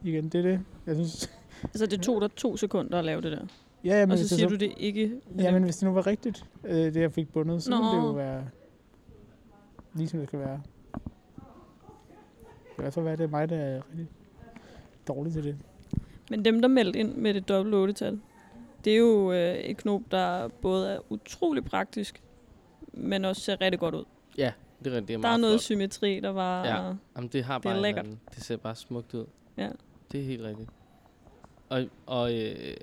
[0.04, 0.62] Igen, det er det.
[0.86, 1.32] Jeg synes...
[1.64, 3.46] Altså, det tog dig to sekunder at lave det der.
[3.84, 5.22] Ja, ja, men og hvis så det siger du det ikke.
[5.38, 7.76] Ja, men hvis det nu var rigtigt, øh, det jeg fik bundet, så Nå.
[7.78, 8.48] ville det jo være
[9.94, 10.62] lige som det skal være.
[12.78, 14.08] Det kan fald være, det er mig, der er rigtig
[15.08, 15.58] dårlig til det.
[16.30, 18.20] Men dem, der meldte ind med det dobbelt 8-tal,
[18.86, 22.24] det er jo øh, et knop, der både er utrolig praktisk,
[22.94, 24.04] men også ser rigtig godt ud.
[24.38, 24.52] Ja,
[24.84, 25.00] det er.
[25.00, 25.62] Det er Der er meget noget flot.
[25.62, 26.66] symmetri, der var...
[26.66, 26.94] Ja.
[27.16, 28.06] Jamen, det har Det er bare en lækkert.
[28.06, 29.26] anden- Det ser bare smukt ud.
[29.58, 29.70] Ja.
[30.12, 30.70] Det er helt rigtigt.
[31.70, 32.74] Og, og øh,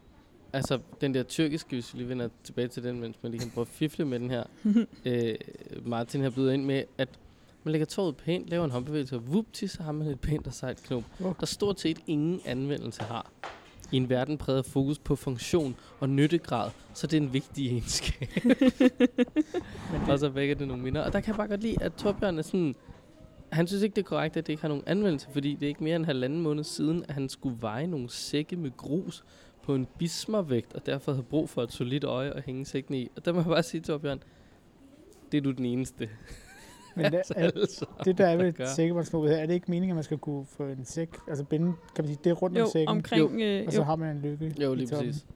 [0.53, 3.51] altså, den der tyrkiske, hvis vi lige vender tilbage til den, mens man lige kan
[3.51, 4.45] prøve at fifle med den her.
[5.05, 5.35] øh,
[5.85, 7.09] Martin har bydet ind med, at
[7.65, 10.53] man lægger tåret pænt, laver en håndbevægelse, og vupti, så har man et pænt og
[10.53, 11.33] sejt knop, Åh.
[11.41, 13.31] der stort set ingen anvendelse har.
[13.93, 18.29] I en verden præget fokus på funktion og nyttegrad, så det er en vigtig egenskab.
[20.09, 21.03] Og så vækker det nogle minder.
[21.03, 22.75] Og der kan jeg bare godt lide, at Torbjørn er sådan...
[23.53, 25.69] Han synes ikke, det er korrekt, at det ikke har nogen anvendelse, fordi det er
[25.69, 29.25] ikke mere end halvanden måned siden, at han skulle veje nogle sække med grus
[29.69, 33.11] på en bismarvægt, og derfor havde brug for et solidt øje at hænge sækkene i.
[33.17, 34.23] Og der må jeg bare sige, Torbjørn,
[35.33, 36.09] det er du den eneste.
[36.97, 40.05] men det, er, altså, det der er ved her, er det ikke meningen, at man
[40.05, 42.71] skal kunne få en sæk, altså binde, kan man sige, det er rundt Jo, om
[42.71, 43.43] sækken, omkring...
[43.43, 43.85] Øh, og så jo.
[43.85, 45.27] har man en lykke Jo, lige præcis.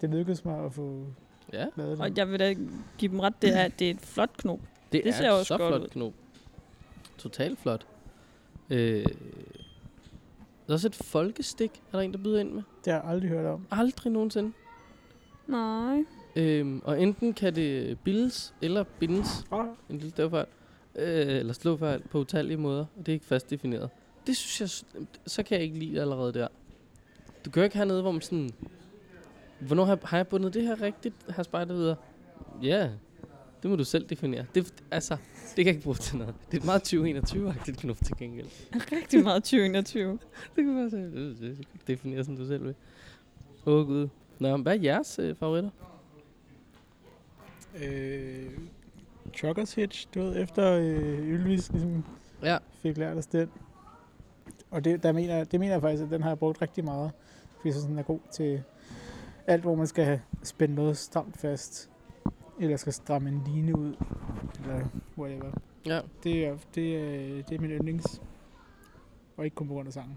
[0.00, 1.06] Det lykkedes mig at få
[1.52, 2.18] Ja, lavet Og det.
[2.18, 2.54] jeg vil da
[2.98, 4.58] give dem ret, det er, det er et flot knop.
[4.92, 5.88] det, Det er ser et også så godt flot ud.
[5.88, 6.12] knop.
[7.18, 7.86] Totalt flot.
[8.70, 9.06] Øh,
[10.72, 12.62] der er også et folkestik, er der en, der byder ind med.
[12.84, 13.66] Det har jeg aldrig hørt om.
[13.70, 14.52] Aldrig nogensinde.
[15.46, 16.04] Nej.
[16.36, 20.46] Øhm, og enten kan det bildes eller bindes, Oh, en lille stavefejl,
[20.94, 23.90] øh, eller slåfejl på utallige måder, og det er ikke fast defineret.
[24.26, 26.48] Det synes jeg, så kan jeg ikke lide allerede der.
[27.44, 28.50] Du kan jo ikke have noget, hvor man sådan
[29.60, 31.96] Hvornår har, har jeg bundet det her rigtigt, her spejder videre?
[32.62, 32.90] Ja,
[33.62, 34.44] det må du selv definere.
[34.54, 36.34] Det, altså, det kan jeg ikke bruge til noget.
[36.50, 38.46] Det er et meget 2021-agtigt knop til gengæld.
[38.92, 40.12] Rigtig meget 2021.
[40.56, 42.74] Det kan bare sige, det, det, det kan definere, som du selv vil.
[43.66, 44.08] Åh oh, gud.
[44.38, 45.70] Nå, hvad er jeres øh, favoritter?
[47.82, 48.50] Øh,
[49.40, 52.04] Truckers Hitch, du ved, efter øh, Ylvis ligesom
[52.42, 52.58] Ja.
[52.82, 53.48] fik lært os den.
[54.70, 56.84] Og det, der mener, jeg- det mener jeg faktisk, at den har jeg brugt rigtig
[56.84, 57.10] meget.
[57.56, 58.62] Fordi jeg synes, den er god til
[59.46, 61.90] alt, hvor man skal have spændt noget stramt fast.
[62.62, 63.94] Eller skal stramme en line ud.
[64.62, 64.86] Eller
[65.18, 65.52] whatever.
[65.86, 66.00] Ja.
[66.22, 68.20] Det er, det er, det er min yndlings.
[69.36, 70.16] Og ikke kun på grund af sangen.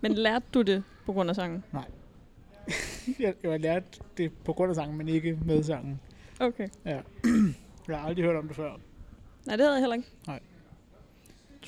[0.00, 1.64] Men lærte du det på grund af sangen?
[3.18, 6.00] Jeg, jeg har lært det på grund af sangen, men ikke med sangen.
[6.40, 6.68] Okay.
[7.88, 8.76] Jeg har aldrig hørt om det før.
[9.46, 10.08] Nej, det havde jeg heller ikke.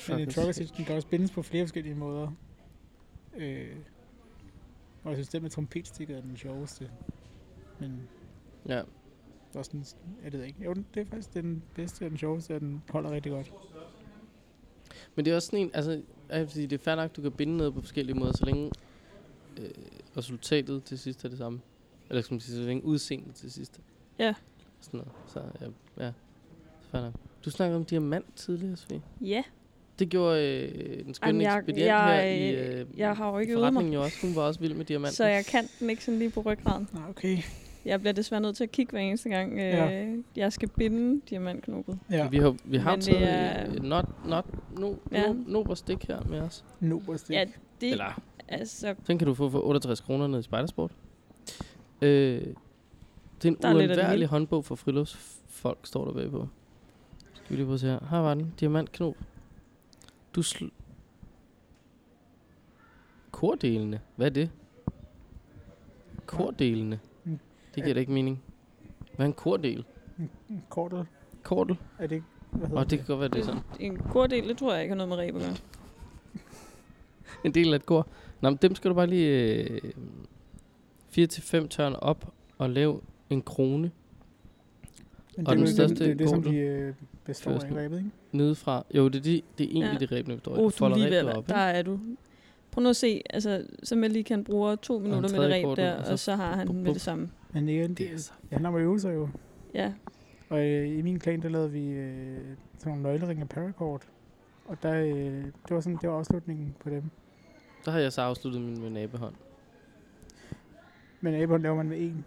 [0.09, 2.31] Men en trucker hitch, den kan også bindes på flere forskellige måder.
[3.37, 3.75] Øh,
[5.03, 6.91] og jeg synes, den med trompetstikket er den sjoveste.
[7.79, 8.01] Men
[8.67, 8.81] Ja.
[9.55, 9.85] Også den,
[10.23, 10.63] jeg ved ikke.
[10.65, 13.53] Jo, det er faktisk den bedste og den sjoveste, og den holder rigtig godt.
[15.15, 17.21] Men det er også sådan en, altså, jeg vil sige, det er fair nok, du
[17.21, 18.71] kan binde noget på forskellige måder, så længe
[19.59, 19.69] øh,
[20.17, 21.61] resultatet til sidst er det samme.
[22.09, 23.79] Eller skal man sige, så længe udseendet til sidst.
[24.19, 24.33] Ja.
[24.81, 25.11] Sådan noget.
[25.27, 25.39] Så
[25.99, 26.11] ja, ja.
[26.91, 27.13] fair nok.
[27.45, 29.01] Du snakkede om diamant tidligere, Sofie.
[29.21, 29.43] Ja.
[29.99, 33.37] Det gjorde øh, den skønne Jamen, jeg- ekspedient jeg- her i øh, Jeg har jo
[33.37, 34.17] ikke mig, forretningen jo også.
[34.27, 35.13] Hun var også vild med diamant.
[35.13, 36.87] så jeg kan den ikke sådan lige på ryggraden.
[36.93, 37.37] Nej, okay.
[37.85, 40.15] Jeg bliver desværre nødt til at kigge hver eneste gang, øh, Ja.
[40.35, 41.99] jeg skal binde diamantknopet.
[42.11, 44.45] Ja, Vi har, vi har Men taget er- not, not,
[44.79, 45.33] no, Ja.
[45.33, 46.65] no, no, stik her med os.
[46.79, 47.35] Noberstik.
[47.35, 47.45] Ja,
[47.81, 48.95] det Eller, altså...
[49.07, 50.91] den kan du få for 68 kroner nede i Spejdersport.
[52.01, 52.45] Øh, det
[53.43, 56.47] er en Der er uundværlig håndbog for friluftsfolk, står der bagpå.
[57.33, 57.99] Skal vi lige prøve at se her.
[58.09, 58.53] Her var den.
[58.59, 59.15] Diamantknop.
[60.35, 60.63] Du sl...
[63.31, 63.99] Kordelene.
[64.15, 64.49] Hvad er det?
[66.25, 66.99] Kordelene.
[67.79, 68.43] Det giver da ikke mening.
[69.15, 69.85] Hvad er en kordel?
[70.49, 71.05] En Kordel.
[71.43, 71.77] Kordel?
[71.99, 72.27] Er det ikke...
[72.51, 73.61] Hvad hedder Og det kan godt være, det er sådan.
[73.79, 75.55] En kordel, det tror jeg ikke har noget med ræb at gøre.
[77.45, 78.07] En del af et kor.
[78.41, 79.81] Nå, men dem skal du bare lige øh,
[81.17, 83.91] 4-5 tørn op og lave en krone
[85.37, 86.93] Men og det, den er jo- største det, er det, som kordel de øh,
[87.25, 88.09] består af rebet, ikke?
[88.31, 88.85] nedefra.
[88.95, 89.97] Jo, det er, de, det er egentlig Ja.
[89.99, 91.49] det ræbende, der Oh, du er lige op.
[91.49, 91.99] Der er du.
[92.71, 95.77] Prøv nu at se, altså, så jeg lige kan bruge to minutter med det ræb
[95.77, 96.93] der, og så og så har han bup, med bup.
[96.93, 97.29] det samme.
[97.53, 99.29] Men er, det, Det er handler om at øve sig jo.
[99.73, 99.93] Ja,
[100.49, 102.37] Og øh, i min klan, der lavede vi øh,
[102.77, 104.01] sådan nogle nøgleringe af paracord.
[104.65, 107.03] Og der, øh, det var sådan, det var afslutningen på dem.
[107.85, 109.35] Der har jeg så afsluttet min med nabehånd.
[111.21, 112.25] Men abehånd laver man med en,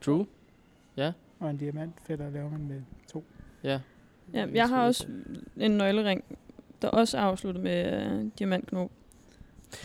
[0.00, 0.26] True.
[1.40, 3.24] og en diamantfælder laver man med to.
[3.64, 3.80] Ja.
[4.32, 5.06] ja jeg har også
[5.56, 6.24] en nøglering,
[6.84, 8.90] der også er afsluttet med øh, diamantknop.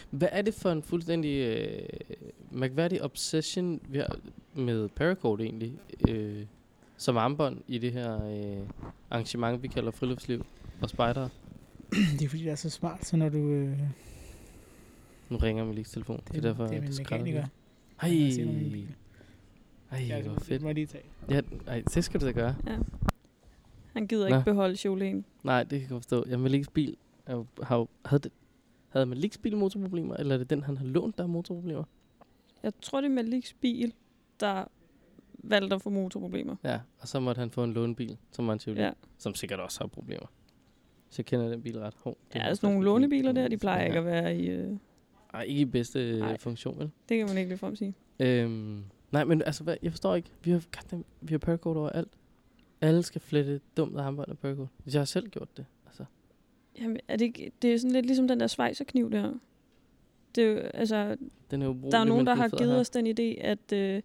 [0.09, 1.79] Hvad er det for en fuldstændig øh,
[2.51, 4.15] mærkværdig obsession vi har
[4.53, 5.73] med paracord egentlig?
[6.09, 6.45] Øh,
[6.97, 8.67] som armbånd i det her øh,
[9.09, 10.45] arrangement, vi kalder friluftsliv
[10.81, 11.29] og spejdere.
[12.19, 13.37] det er fordi, det er så smart, så når du...
[13.49, 13.79] Øh,
[15.29, 16.17] Nu ringer min telefon.
[16.17, 17.39] Det, det, er derfor, det er min mekaniker.
[17.41, 17.51] lidt.
[17.97, 18.95] Han kan se Ej, noget med min bil.
[19.91, 20.61] ej, Ja, det fedt.
[20.61, 21.03] må jeg lige tage.
[21.29, 22.55] Ja, ej, det skal du da gøre.
[22.67, 22.77] Ja.
[23.99, 24.35] Han gider Nå.
[24.35, 25.23] ikke beholde Jolene.
[25.43, 26.23] Nej, det kan jeg godt forstå.
[26.29, 28.31] Ja, Maliks bil er har havde, det,
[28.89, 31.83] havde Maliks bil motorproblemer, eller er det den, han har lånt, der har motorproblemer?
[32.63, 33.93] Jeg tror, det er Maliks bil,
[34.39, 34.63] der
[35.43, 36.55] valgte at få motorproblemer.
[36.63, 38.87] Ja, og så måtte han få en lånebil, som var en Chevrolet, Ja.
[38.87, 38.93] ja.
[39.17, 40.25] som sikkert også har problemer.
[41.09, 41.93] Så jeg kender den bil ret.
[42.03, 44.37] Hov, Ja, altså nogle lånebiler der, de plejer ikke at være.
[44.37, 44.49] i...
[44.49, 44.77] Øh,
[45.33, 46.91] Ej, ikke i bedste øh, funktion, vel?
[47.09, 47.93] det kan man ikke ligefrem sige.
[48.19, 50.29] Øhm, nej, men altså, hvad, jeg forstår ikke.
[50.43, 52.07] Vi har, goddamn, vi har paracord over alt.
[52.81, 54.67] Alle skal flette dumt af af paracord.
[54.83, 55.65] Hvis jeg har selv gjort det.
[55.85, 56.05] Altså,
[56.79, 59.33] Jamen, er det, ikke, det er sådan lidt ligesom den der svejserkniv der.
[60.35, 61.17] Det er jo, altså,
[61.51, 64.01] den er jo der er nogen, der har givet os den idé, at øh,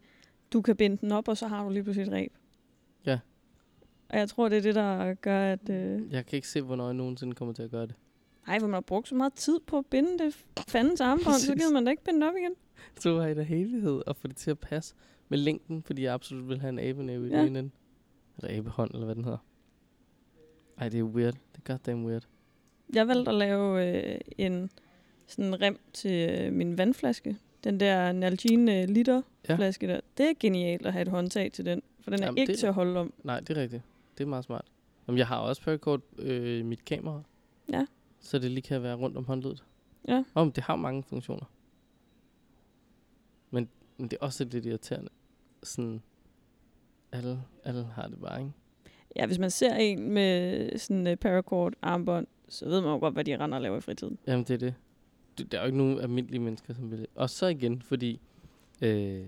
[0.53, 2.33] du kan binde den op, og så har du lige pludselig et ræb.
[3.07, 3.19] Ja.
[4.09, 5.69] Og jeg tror, det er det, der gør, at...
[5.71, 7.95] Øh, Jeg kan ikke se, hvornår jeg nogensinde kommer til at gøre det.
[8.47, 11.55] ej, hvor man har brugt så meget tid på at binde det fandens armbånd, så
[11.55, 12.53] gider man da ikke binde det op igen.
[13.01, 14.95] Så har jeg da heldighed at få det til at passe
[15.29, 17.45] med længden, fordi jeg absolut vil have en abenæve i Ja.
[17.45, 17.73] den.
[18.39, 19.39] Eller abehånd, eller hvad den hedder.
[20.79, 21.35] Ej, det er weird.
[21.35, 22.23] Det er goddamn weird.
[22.95, 24.71] Jeg valgte at lave øh, en
[25.27, 27.39] sådan rem til øh, min vandflaske.
[27.65, 29.57] Den der Nalgene øh, liter Ja.
[29.57, 30.01] flaske der.
[30.19, 32.59] Det er genialt at have et håndtag til den, for den er Jamen, ikke det-
[32.59, 33.13] til at holde om.
[33.25, 33.83] Nej, det er rigtigt.
[34.19, 34.65] Det er meget smart.
[35.09, 37.23] Jamen, jeg har også paracord øh, i mit kamera.
[37.73, 37.87] Ja.
[38.21, 39.65] Så det lige kan være rundt om håndledet.
[40.09, 40.25] Ja.
[40.35, 41.45] Om det har mange funktioner.
[43.51, 45.09] Men, men det er også lidt irriterende.
[45.63, 46.03] Sådan,
[47.17, 48.53] alle, alle har det bare, ikke?
[49.17, 53.15] Ja, hvis man ser en med sådan et paracord armbånd, så ved man jo godt,
[53.15, 54.19] hvad de render og laver i fritiden.
[54.27, 54.75] Jamen, det er det.
[55.39, 55.53] det.
[55.53, 57.07] Der er jo ikke nogen almindelige mennesker, som vil det.
[57.15, 58.21] Og så igen, fordi
[58.83, 59.27] Øh,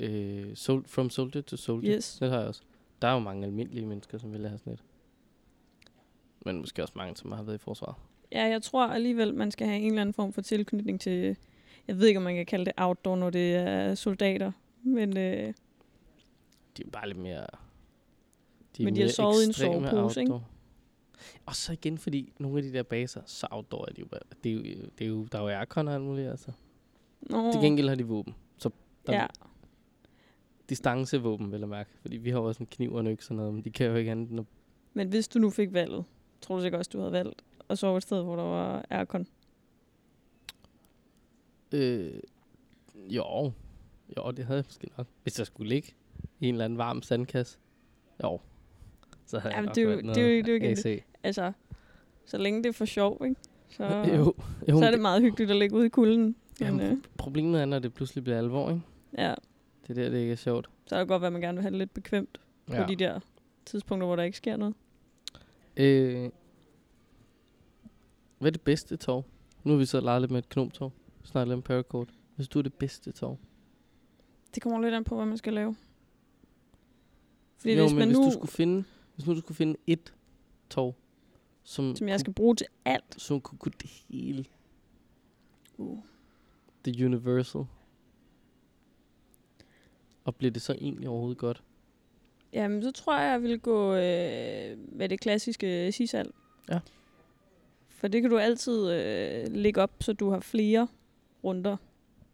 [0.00, 1.96] øh, sol, From Soldier to Soldier.
[1.96, 2.16] Yes.
[2.20, 2.62] Det har jeg også.
[3.02, 4.82] Der er jo mange almindelige mennesker, som vil have sådan et.
[6.44, 7.94] Men måske også mange, som har været i forsvaret.
[8.32, 11.36] Ja, jeg tror alligevel, man skal have en eller anden form for tilknytning til...
[11.88, 14.52] Jeg ved ikke, om man kan kalde det outdoor, når det er soldater.
[14.82, 15.54] Men øh,
[16.76, 17.46] De er bare lidt mere...
[18.78, 20.40] Men de har sovet i en sovepose, ikke?
[21.46, 24.20] Og så igen, fordi nogle af de der baser, så outdoor er de jo bare...
[24.44, 24.62] Det er jo,
[24.98, 26.52] det er jo, der er jo aircon og alt muligt, altså.
[27.20, 28.34] nå, Til gengæld har de våben.
[28.58, 28.70] Så
[29.06, 29.26] der Ja,
[30.68, 31.90] distancevåben, vil jeg mærke.
[32.00, 33.94] Fordi vi har også en kniv og en økse og noget, men de kan jo
[33.94, 34.46] ikke andet end at...
[34.94, 36.04] men hvis du nu fik valget,
[36.40, 39.26] tror du sikkert også, du havde valgt at sove et sted, hvor der var aircon?
[41.72, 42.20] Øh,
[42.94, 43.52] jo.
[44.16, 45.06] Jo, det havde jeg måske nok.
[45.22, 45.92] Hvis jeg skulle ligge
[46.40, 47.58] i en eller anden varm sandkasse.
[48.24, 48.40] Jo.
[49.26, 51.02] Så havde Jamen, jeg det jo- valgt det det igen AC.
[51.22, 51.52] Altså,
[52.26, 53.36] så længe det er for sjov, ikke?
[53.68, 53.84] Så,
[54.16, 54.34] Jo,
[54.68, 56.22] jo så er det meget hyggeligt at ligge ude i kulden.
[56.24, 58.82] Men, Jamen, øh, Problemet er, når det pludselig bliver alvor, ikke?
[59.18, 59.34] ja,
[59.86, 60.70] Det er der, det ikke er sjovt.
[60.86, 62.82] så er det godt, at man gerne vil have det lidt bekvemt ja.
[62.82, 63.20] på de der
[63.64, 64.74] tidspunkter, hvor der ikke sker noget.
[65.76, 66.30] Øh,
[68.38, 69.24] hvad er det bedste tog?
[69.64, 70.92] Nu har vi så leget lidt med et knoptog.
[71.24, 72.08] Snart lidt om paracord.
[72.36, 73.38] Hvis du er det bedste tog.
[74.54, 75.76] Det kommer lidt an på, hvad man skal lave.
[77.56, 79.76] Fordi jo, hvis men man hvis nu, du skulle finde, hvis nu du skulle finde
[79.86, 80.14] et
[80.70, 80.94] tog,
[81.62, 84.44] som, som jeg skal bruge til alt, som kunne kunne det hele.
[85.78, 85.98] uh,
[86.84, 87.64] The Universal.
[90.24, 91.62] Og bliver det så egentlig overhovedet godt?
[92.52, 96.30] jamen så tror jeg, jeg vil gå øh, med det klassiske sisal.
[96.68, 96.78] Ja.
[97.88, 100.88] For det kan du altid øh, lægge op, så du har flere
[101.44, 101.76] runder.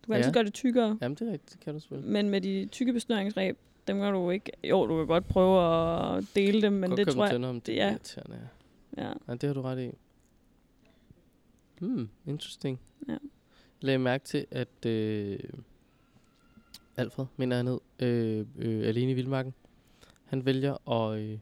[0.03, 0.17] Du kan Ja.
[0.19, 0.99] altid gøre det tykkere.
[1.03, 1.53] Jamen, det er rigtigt.
[1.53, 2.13] Det kan du selvfølgelig.
[2.13, 4.53] Men med de tykke besnøringsreb, dem kan du ikke...
[4.65, 5.63] Jo, du kan godt prøve
[6.17, 7.45] at dele dem, men Godt det tror jeg...
[7.45, 8.49] om det er er- irriterende.
[8.97, 9.03] Ja.
[9.03, 9.13] Ja.
[9.29, 9.91] ja, det har du ret i.
[11.81, 12.81] Hmm, interesting.
[13.09, 13.17] Ja.
[13.81, 15.39] Lagde mærke til, at øh,
[16.97, 19.55] Alfred, mener han hed, øh, øh, alene i Vildmarken,
[20.25, 21.39] han vælger at, øh,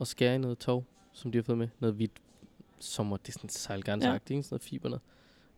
[0.00, 1.68] at skære i noget tov, som de har fået med.
[1.78, 2.12] Noget hvidt
[2.78, 4.42] sommer, det er sådan sejlgarnsagtigt, ja.
[4.42, 5.02] sådan noget fiber noget.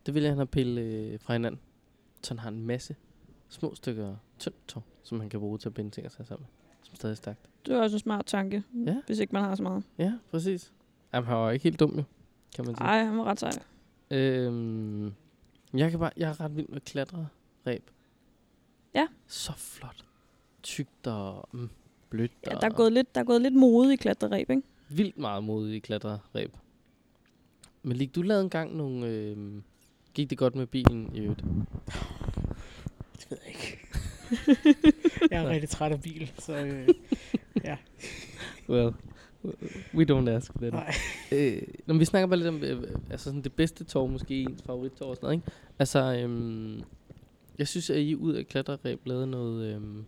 [0.05, 1.61] Det vælger han at pille øh, fra hinanden.
[2.23, 2.95] Så han har en masse
[3.49, 6.47] små stykker tyndt tov, som han kan bruge til at binde ting og sager sammen.
[6.83, 7.39] Som stadig er stærkt.
[7.65, 8.95] Det er også en smart tanke, Ja.
[9.05, 9.83] hvis ikke man har så meget.
[9.97, 10.71] Ja, præcis.
[11.13, 12.03] Jamen, han var ikke helt dum jo,
[12.55, 12.83] kan man sige.
[12.85, 13.51] Nej, han var ret sej.
[14.11, 15.13] Øhm,
[15.73, 17.91] jeg, kan bare, jeg er ret vild med klatreræb.
[18.95, 19.07] Ja.
[19.27, 20.05] Så flot.
[20.63, 21.69] Tykt og mm,
[22.09, 22.31] blødt.
[22.47, 24.61] Ja, der er gået lidt, der er gået lidt mode i klatreræb, ikke?
[24.89, 26.53] Vildt meget mod i klatreræb.
[27.83, 29.07] Men lige du lavede engang nogle...
[29.07, 29.63] Øhm,
[30.13, 31.41] gik det godt med bilen i øvrigt?
[33.19, 33.79] Det ved jeg ikke.
[35.31, 36.87] Jeg er rigtig træt af bil, så øh,
[37.63, 37.77] ja.
[38.69, 38.93] Well,
[39.93, 40.73] we don't ask that.
[40.73, 40.93] Nej.
[41.31, 44.61] Øh, når vi snakker bare lidt om øh, altså sådan det bedste tog, måske ens
[44.63, 45.51] favorittog og sådan noget, ikke?
[45.79, 46.81] Altså, øhm,
[47.57, 50.05] jeg synes, at I ud af klatreræb lavede noget, øhm,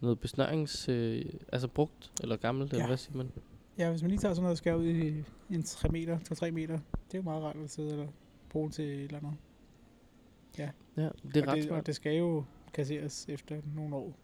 [0.00, 0.88] noget besnørings...
[0.88, 2.76] Øh, altså brugt, eller gammelt, ja.
[2.76, 2.88] eller Ja.
[2.88, 3.30] hvad siger man?
[3.78, 6.50] ja, hvis man lige tager sådan noget og skærer ud i en 3 meter, 2-3
[6.50, 8.06] meter, det er jo meget rart at sidde eller
[8.50, 9.32] bruge til et eller andet.
[10.58, 11.04] Ja, det
[11.36, 11.80] er og, ret det, smart.
[11.80, 12.44] og det skal jo
[12.76, 14.16] kasseres efter nogle år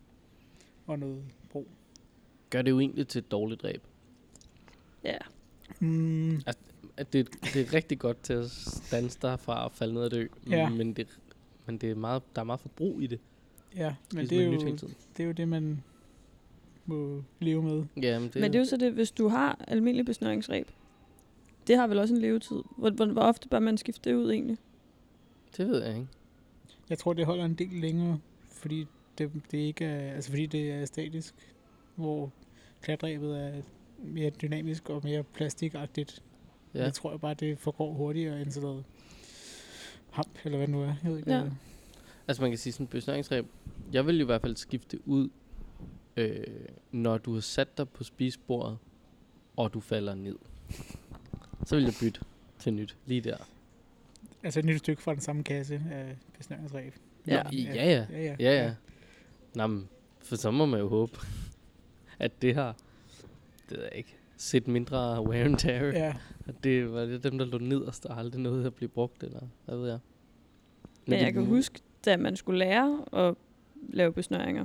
[0.87, 1.67] og noget brug.
[2.51, 3.83] Gør det jo egentlig til et dårligt ræb.
[5.05, 5.17] Ja.
[5.81, 6.41] Mm,
[6.97, 10.11] At det, det er rigtig godt til at stands dig fra at falde ned og
[10.11, 10.69] dø, Ja.
[10.69, 11.19] men, det,
[11.67, 13.21] men det er meget, der er meget forbrug i det.
[13.77, 15.83] ja, men Ligesom det er, med jo, det er jo det, man
[16.87, 17.85] må leve med.
[18.03, 20.69] Ja, men det, Men det er jo så det, hvis du har almindelig besnøringsræb,
[21.67, 22.63] det har vel også en levetid.
[22.77, 24.59] Hvor, hvor, hvor ofte bør man skifte det ud egentlig?
[25.57, 26.09] det ved jeg ikke.
[26.91, 28.19] Jeg tror, det holder en del længere,
[28.63, 28.87] fordi
[29.19, 31.35] det, det ikke er, altså fordi det er statisk,
[31.95, 32.33] hvor
[32.83, 33.63] klatræbet er
[33.99, 36.23] mere dynamisk og mere plastikagtigt.
[36.75, 36.83] Ja.
[36.83, 38.85] Jeg tror bare, det forgår hurtigere end sådan noget
[40.11, 40.95] hamp, eller hvad det nu er.
[41.03, 41.41] Jeg ved ikke, Ja.
[41.41, 41.51] hvad-
[42.29, 43.47] Altså man kan sige sådan en besnøringsræb.
[43.93, 45.29] Jeg vil jo i hvert fald skifte ud,
[46.17, 46.47] øh,
[46.93, 48.79] når du har sat dig på spisebordet,
[49.57, 50.37] og du falder ned.
[51.67, 52.21] Så vil jeg bytte
[52.59, 53.37] til nyt, lige der.
[54.43, 56.95] Altså et nyt stykke fra den samme kasse af besnøringsræb.
[57.27, 57.43] Ja.
[57.53, 58.07] Ja, ja.
[58.11, 58.37] Ja, ja.
[58.41, 58.75] Ja, ja.
[59.55, 59.89] Nå, men,
[60.23, 61.19] for så må man jo håbe,
[62.19, 62.77] at det har,
[63.71, 65.85] det ved jeg ikke, set mindre wear and tear.
[65.85, 66.15] ja.
[66.47, 69.41] At det var det dem, der lå nederst og aldrig nåede at blive brugt, eller
[69.65, 69.99] hvad ved jeg.
[71.07, 73.35] Men det- jeg kan huske, da man skulle lære at
[73.89, 74.65] lave besnøringer,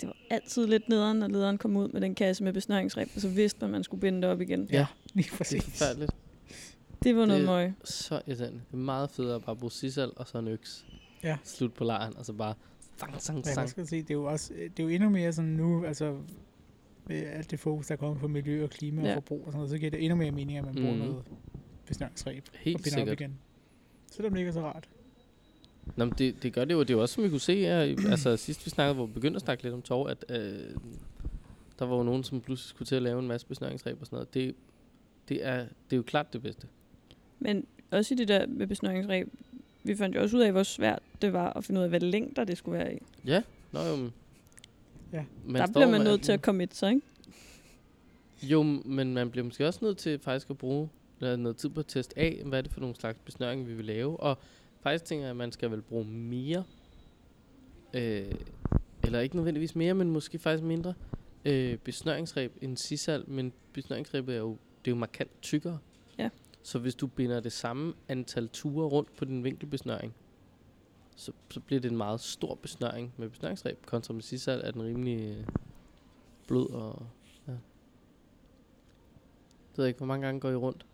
[0.00, 3.20] det var altid lidt nederen, når lederen kom ud med den kasse med besnøringsræb, og
[3.20, 4.68] så vidste man, at man skulle binde det op igen.
[4.72, 4.86] Ja.
[5.14, 5.64] Lige Det er præcis.
[5.64, 6.12] forfærdeligt.
[7.02, 7.72] Det var noget Det- møg.
[7.84, 8.60] Så irriterende.
[8.70, 10.84] Det er meget federe at bare bruge sisal og så en øks.
[11.24, 11.38] Ja.
[11.44, 12.54] Slut på lejren, og så bare
[12.96, 13.68] sang, sang, sang.
[13.68, 16.18] skal sige, det er jo også, det er jo endnu mere sådan nu, altså
[17.06, 19.08] med alt det fokus, der er kommet på miljø og klima Ja.
[19.08, 20.98] og forbrug og sådan noget, så giver det endnu mere mening, at man bruger Mhm.
[21.00, 21.24] noget
[21.86, 23.38] besnøringsræb og Helt binder op igen.
[24.12, 24.88] Så det ligger så rart.
[25.96, 26.80] Nå, men det, det gør det jo.
[26.80, 27.78] Det er jo også, som vi kunne se her,
[28.10, 30.36] altså sidst vi snakkede, hvor vi begyndte at snakke lidt om tov, at øh,
[31.78, 34.16] der var jo nogen, som pludselig skulle til at lave en masse besnøringsreb og sådan
[34.16, 34.34] noget.
[34.34, 34.54] Det,
[35.28, 36.66] det, er, det er jo klart det bedste.
[37.38, 39.28] Men også i det der med besnøringsreb,
[39.84, 42.00] vi fandt jo også ud af, hvor svært det var at finde ud af, hvad
[42.00, 42.98] længder det skulle være i.
[43.72, 44.12] Nå jo, men,
[45.12, 45.24] Ja.
[45.46, 47.00] man der bliver man nødt til at komme så, ikke?
[48.42, 50.88] Jo, men man bliver måske også nødt til faktisk at bruge
[51.20, 53.74] øh, noget tid på at teste af, hvad er det for nogle slags besnøring, vi
[53.74, 54.20] vil lave.
[54.20, 54.38] Og
[54.82, 56.64] faktisk tænker jeg, at man skal vel bruge mere,
[57.94, 58.32] øh,
[59.04, 60.94] eller ikke nødvendigvis mere, men måske faktisk mindre,
[61.44, 63.24] øh, besnøringsreb end sisal.
[63.26, 64.50] Men besnøringsrebet er jo,
[64.84, 65.78] det er jo markant tykkere.
[66.62, 66.66] Ja.
[66.66, 70.14] Så hvis du binder det samme antal ture rundt på din vinkelbesnøring,
[71.16, 74.82] så, så bliver det en meget stor besnøring med besnøringsreb, kontra med sisal er den
[74.82, 75.46] rimelig øh,
[76.46, 77.06] blød og
[79.72, 80.86] det ved ikke, hvor mange gange går I rundt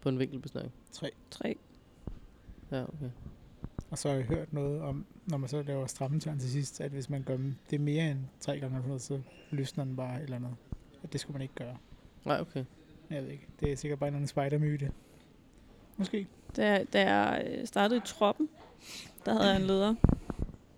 [0.00, 0.72] på en vinkelbesnøring?
[0.92, 1.10] Tre.
[1.30, 1.56] Tre.
[2.70, 3.10] Ja, okay.
[3.90, 6.90] Og så har jeg hørt noget om, når man så laver strammetørn til sidst, at
[6.90, 9.96] hvis man gør det er mere end tre gange eller sådan noget, så løsner den
[9.96, 10.56] bare et eller andet.
[11.02, 11.76] At det skulle man ikke gøre.
[12.24, 12.64] Nej, okay.
[13.10, 13.48] Jeg ved ikke.
[13.60, 14.92] Det er sikkert bare en spidermyte.
[16.00, 16.26] Måske.
[16.56, 18.48] Da, da jeg øh, startede i troppen,
[19.26, 19.94] der havde jeg en leder,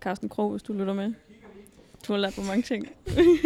[0.01, 1.13] Carsten Krog, hvis du lytter med.
[2.07, 2.87] Du har lært mig mange ting.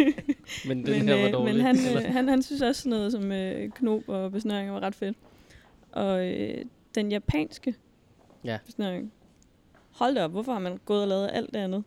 [0.68, 1.54] Men den men, her var øh, dårlig.
[1.54, 2.06] men han, eller?
[2.06, 5.16] øh, han, han synes også sådan noget som øh, knop og besnøring var ret fedt.
[5.92, 6.64] Og øh,
[6.94, 7.74] den japanske
[8.44, 8.58] Ja.
[8.66, 9.12] besnøring.
[9.90, 11.84] Hold da op, hvorfor har man gået og lavet alt det andet,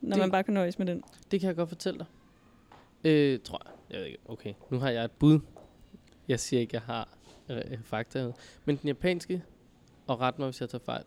[0.00, 1.02] når Det- man bare kan nøjes med den?
[1.30, 2.06] Det kan jeg godt fortælle dig.
[3.04, 3.72] Øh, tror jeg.
[3.90, 4.18] Jeg ved ikke.
[4.28, 5.38] Okay, nu har jeg et bud.
[6.28, 7.08] Jeg siger ikke, jeg har
[7.48, 8.32] øh, fakta.
[8.64, 9.42] Men den japanske,
[10.06, 11.04] og ret mig, hvis jeg tager fejl.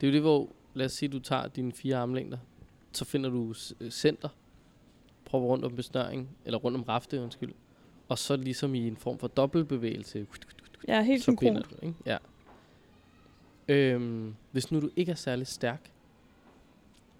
[0.00, 2.38] Det er jo det, hvor, lad os sige, du tager dine fire armlængder.
[2.92, 4.28] Så finder du øh, center.
[5.24, 7.52] Prøver rundt om besnøring, eller rundt om rafte, undskyld.
[8.08, 10.26] Og så ligesom i en form for dobbeltbevægelse.
[10.88, 11.94] Er helt så binder du, ikke?
[12.06, 12.18] Ja.
[13.68, 15.90] Øhm, hvis nu du ikke er særlig stærk,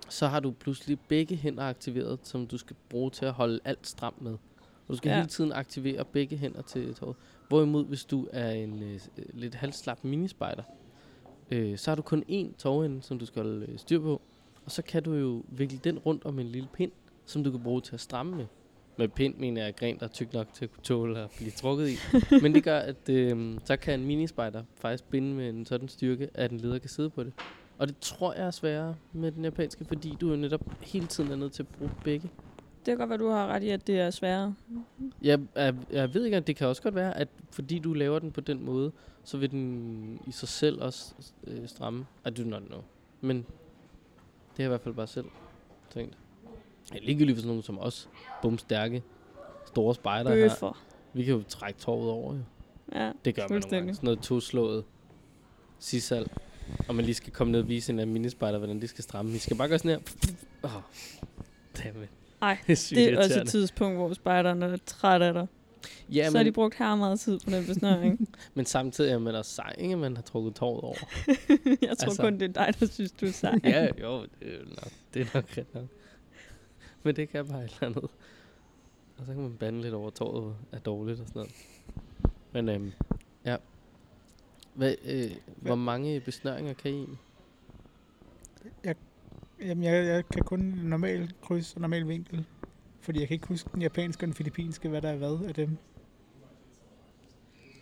[0.09, 3.87] så har du pludselig begge hænder aktiveret, som du skal bruge til at holde alt
[3.87, 4.37] stramt med.
[4.89, 5.17] Og du skal Ja.
[5.17, 7.17] hele tiden aktivere begge hænder til tåret.
[7.49, 10.63] Hvorimod, hvis du er en øh, øh, lidt halvslap minispejder,
[11.51, 14.21] øh, så har du kun én tårhænde, som du skal holde øh, styr på.
[14.65, 16.93] Og så kan du jo vikle den rundt om en lille pind,
[17.27, 18.47] som du kan bruge til at stramme med.
[18.99, 21.51] Med pind mener jeg gren, der er tyk nok til at kunne tåle at blive
[21.51, 21.97] trukket i.
[22.43, 26.29] Men det gør, at øh, så kan en minispejder faktisk binde med en sådan styrke,
[26.35, 27.33] at en leder kan sidde på det.
[27.79, 31.31] Og det tror jeg er sværere med den japanske, fordi du jo netop hele tiden
[31.33, 32.31] er nødt til at bruge begge.
[32.87, 34.55] Det kan godt være, du har ret i, at det er sværere.
[35.23, 38.19] Jeg, jeg, jeg ved ikke, at det kan også godt være, at fordi du laver
[38.19, 38.93] den på den måde,
[39.25, 41.15] så vil den i sig selv også
[41.47, 42.07] øh, stramme.
[42.27, 42.81] I do not know.
[43.21, 43.45] Men det
[44.57, 45.27] har jeg i hvert fald bare selv
[45.91, 46.19] tænkt.
[46.95, 48.09] Ja, ligegyldigt for sådan nogen som os,
[48.43, 49.03] bumstærke,
[49.67, 50.77] store spejder her.
[51.13, 52.41] Vi kan jo trække torvet over, jo.
[52.95, 53.95] Ja, Det gør man nogle gange.
[53.95, 54.85] Sådan noget toslået
[55.79, 56.27] sisal.
[56.89, 59.33] Og man lige skal komme ned og vise en af minispejder, hvordan de skal stramme.
[59.33, 59.99] Vi skal bare gøre sådan her.
[60.63, 60.83] Oh,
[61.85, 62.09] dammit.
[62.47, 65.47] Ej, det er, det er også et tidspunkt, hvor spejderne er træt af dig.
[66.13, 68.29] Ja, så har men, de brugt her meget tid på den besnøring.
[68.55, 69.97] men samtidig er man også sej, ikke?
[69.97, 70.97] Man har trukket torvet over.
[71.89, 72.23] jeg tror Altså.
[72.23, 73.61] kun, det er dig, der synes, du er sej.
[73.65, 75.85] ja, jo, det er nok, det er nok ret nok.
[77.03, 78.11] Men det kan bare et eller andet.
[79.19, 81.55] Og så kan man bande lidt over, at torvet er dårligt og sådan noget.
[82.53, 82.93] Men øhm,
[83.45, 83.57] ja.
[84.75, 86.95] Hvad, øh, hvor mange besnøringer kan I?
[86.95, 87.19] egentlig?
[89.61, 92.45] Jamen, jeg, jeg kan kun normal kryds og normal vinkel.
[93.01, 95.55] Fordi jeg kan ikke huske den japanske og den filippinske, hvad der er hvad af
[95.55, 95.77] dem.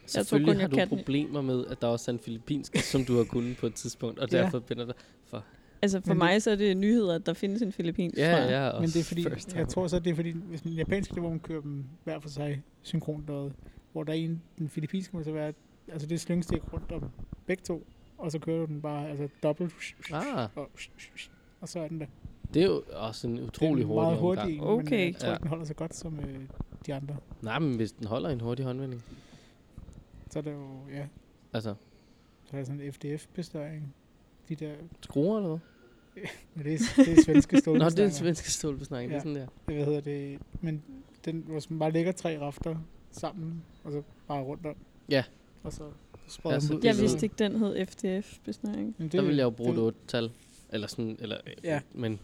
[0.06, 0.98] Selvfølgelig kun, har jeg du kan den.
[0.98, 4.18] problemer med, at der også er en filippinsk, som du har kunnet på et tidspunkt,
[4.18, 4.38] og Ja.
[4.38, 5.44] derfor binder dig for...
[5.82, 8.38] Altså for Men mig så er det nyheder, at der findes en filippinsk, Ja, tror
[8.38, 8.50] jeg.
[8.74, 11.22] ja, Men det er fordi, jeg tror så, det er fordi, hvis den japanske, det
[11.22, 13.52] hvor man kører dem hver for sig synkront noget,
[13.92, 15.52] hvor der er en, den filippinske må så være,
[15.88, 17.10] altså det er slyngstik rundt om
[17.46, 17.86] begge to,
[18.18, 19.72] og så kører du den bare, altså dobbelt,
[20.12, 20.70] Ah, og,
[21.64, 22.06] og så er den der.
[22.54, 24.78] det er jo også en utrolig det en meget hurtig hurtig omgang.
[24.80, 25.06] en, men Okay.
[25.12, 25.34] jeg tror Ja.
[25.34, 26.40] ikke, den holder så godt som øh,
[26.86, 27.16] de andre.
[27.42, 29.02] Nej, men hvis den holder en hurtig håndvending.
[30.30, 31.06] Så er det jo, ja,
[31.52, 31.74] Altså,
[32.44, 33.94] så er der sådan en FDF-bestøring.
[34.48, 35.58] De der, skruer eller hvad?
[36.54, 37.88] men det er, det er svenske Nå, stålbestøringer.
[37.90, 39.14] det er en svenske stålbesnæring, ja.
[39.16, 39.36] det er sådan
[39.66, 39.74] der.
[39.74, 40.38] Hvad hedder det?
[40.60, 40.82] Men
[41.24, 42.76] den, hvor man bare lægger tre rafter
[43.10, 44.76] sammen, og så bare rundt om.
[45.08, 45.24] Ja.
[45.62, 45.82] Og så
[46.28, 46.80] spreder Ja, dem så ud.
[46.80, 48.94] det Jeg vidste ikke, den hed FDF-besnøring.
[48.98, 50.30] Men Der vil jeg jo bruge det- et 8-tal.
[50.74, 51.80] Eller sådan, eller, Ja.
[51.94, 52.20] men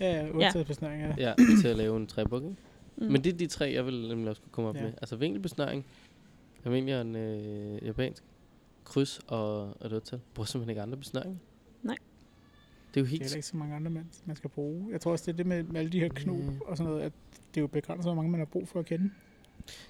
[0.00, 1.14] Ja, ja, otte ja.
[1.18, 1.34] Ja.
[1.60, 2.56] til at lave en trebuk, ikke?
[2.96, 3.04] Mm.
[3.06, 4.82] Men det er de tre, jeg vil nemlig også kunne komme op Ja.
[4.82, 4.92] med.
[5.02, 5.86] Altså vinkelbesnøring,
[6.64, 8.22] almindelig og en øh, japansk,
[8.84, 10.20] kryds og, og et 8-tal.
[10.34, 11.36] Bruger simpelthen ikke andre besnøringer.
[11.82, 11.96] Nej.
[12.94, 13.34] Det er jo Det er helt...
[13.34, 14.88] ikke så mange andre, man, man skal bruge.
[14.92, 16.42] Jeg tror også, det er det med, med alle de her knop Ja.
[16.66, 17.12] og sådan noget, at
[17.54, 19.10] det er jo begrænset, hvor mange man har brug for at kende.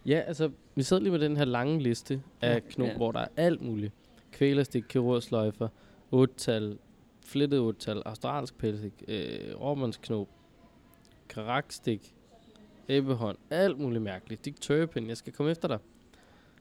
[0.07, 2.97] Ja, altså, vi sad lige med den her lange liste af knop, Ja.
[2.97, 3.93] hvor der er alt muligt.
[4.33, 5.69] Kvælerstik, kirurgsløjfer,
[6.15, 6.79] 8-tal,
[7.25, 10.29] flettet otal, australsk pelsik, øh, råmandsknop,
[11.29, 12.15] karakstik,
[12.89, 14.45] æbehånd, alt muligt mærkeligt.
[14.45, 15.79] Dick Turpin, jeg skal komme efter dig.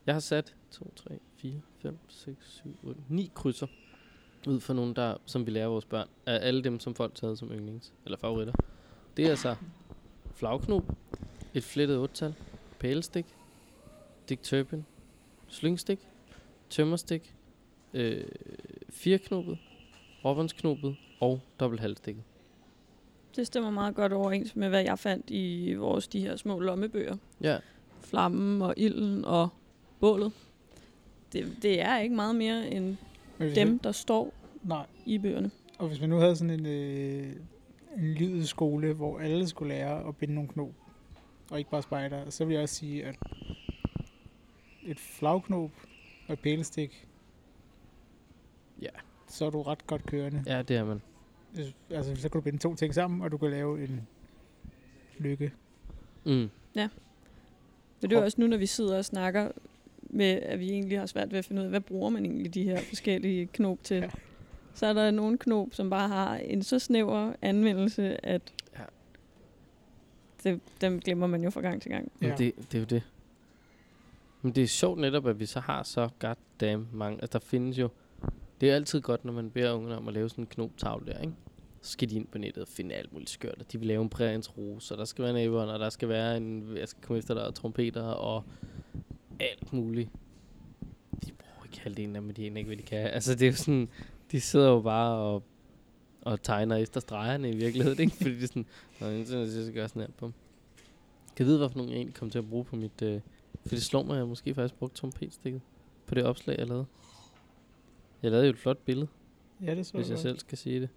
[0.05, 3.67] Jeg har sat 2, 3, 4, 5, 6, 7, 8, 9 krydser
[4.47, 7.35] ud for nogen, der, som vi lærer vores børn, af alle dem, som folk tager
[7.35, 8.53] som yndlings, eller favoritter.
[9.17, 9.55] Det er altså
[10.35, 10.83] flagknop,
[11.53, 12.35] et flettet otal,
[12.79, 13.25] pælestik,
[14.29, 14.85] Dick Turpin,
[15.47, 15.99] slyngstik,
[16.69, 17.35] tømmerstik,
[17.93, 18.25] øh,
[18.89, 19.57] firknopet,
[20.25, 22.23] råbåndsknopet og dobbelt halvstikket.
[23.35, 27.17] Det stemmer meget godt overens med, hvad jeg fandt i vores de her små lommebøger.
[27.41, 27.57] Ja,
[28.01, 29.49] Flammen og ilden og
[29.99, 30.31] bålet.
[31.33, 32.97] Det, det er ikke meget mere end
[33.39, 35.51] dem, Man, der står nej, i bøgerne.
[35.79, 37.33] og hvis man nu havde sådan en, øh,
[37.97, 40.69] en lydskole, hvor alle skulle lære at binde nogle knop,
[41.51, 43.15] og ikke bare spejder, så vil jeg også sige, at
[44.83, 45.71] et flagknop
[46.27, 47.07] og et pælestik,
[48.81, 48.89] Ja.
[49.33, 50.43] Så er du ret godt kørende.
[50.47, 51.01] ja det er man.
[51.53, 54.07] Hvis- Altså, så kan du binde to ting sammen, og du kan lave en
[55.19, 55.51] lykke.
[56.25, 56.49] Mm.
[58.01, 59.51] Men det er også nu, når vi sidder og snakker
[60.01, 62.53] med, at vi egentlig har svært ved at finde ud af, hvad bruger man egentlig
[62.53, 63.97] de her forskellige knop til.
[63.97, 64.03] Ja.
[64.03, 64.09] Ja.
[64.73, 68.41] Så er der nogle knop, som bare har en så snæver anvendelse, at
[68.79, 68.83] Ja.
[70.43, 72.11] det, dem glemmer man jo fra gang til gang.
[72.19, 72.35] Men Ja.
[72.35, 73.03] det, det er jo det.
[74.41, 77.21] Men det er sjovt netop, at vi så har så goddamn mange.
[77.21, 77.89] Altså, der findes jo...
[78.61, 81.19] Det er altid godt, når man beder ungerne om at lave sådan en knoptavle der,
[81.19, 81.33] ikke?
[81.81, 83.55] Så skal de ind på nettet og finde alt muligt skørt.
[83.59, 85.89] Og de vil lave en prærens rose, og der skal være en æberen, og der
[85.89, 86.77] skal være en...
[86.77, 88.43] Jeg skal komme efter dig, og trompeter, og
[89.39, 90.09] alt muligt.
[91.25, 93.07] De bruger ikke halvdelen af dem, de aner ikke, hvad de kan.
[93.07, 93.89] Altså, det er jo sådan...
[94.31, 95.43] De sidder jo bare og,
[96.21, 98.15] og tegner efter stregerne i virkeligheden, ikke?
[98.15, 98.65] Fordi det er sådan...
[98.99, 100.33] når jeg så skal gøre sådan her på dem.
[101.35, 103.01] Kan jeg vide, hvorfor nogen jeg egentlig kom til at bruge på mit...
[103.01, 103.21] Øh,
[103.65, 105.61] for det slår mig, at jeg måske faktisk brugte trompetstikket
[106.05, 106.85] på det opslag, jeg lavede.
[108.23, 109.07] Jeg lavede jo et flot billede,
[109.65, 110.21] Ja, det så hvis jeg godt.
[110.21, 110.89] selv skal sige det.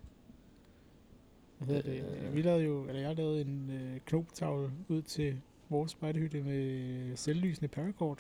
[1.58, 2.04] Hvad hedder det?
[2.28, 2.34] Øh.
[2.36, 5.36] Vi lavede jo, eller jeg lavede en øh, knoptavle ud til
[5.68, 8.18] vores spejderhytte med selvlysende paracord.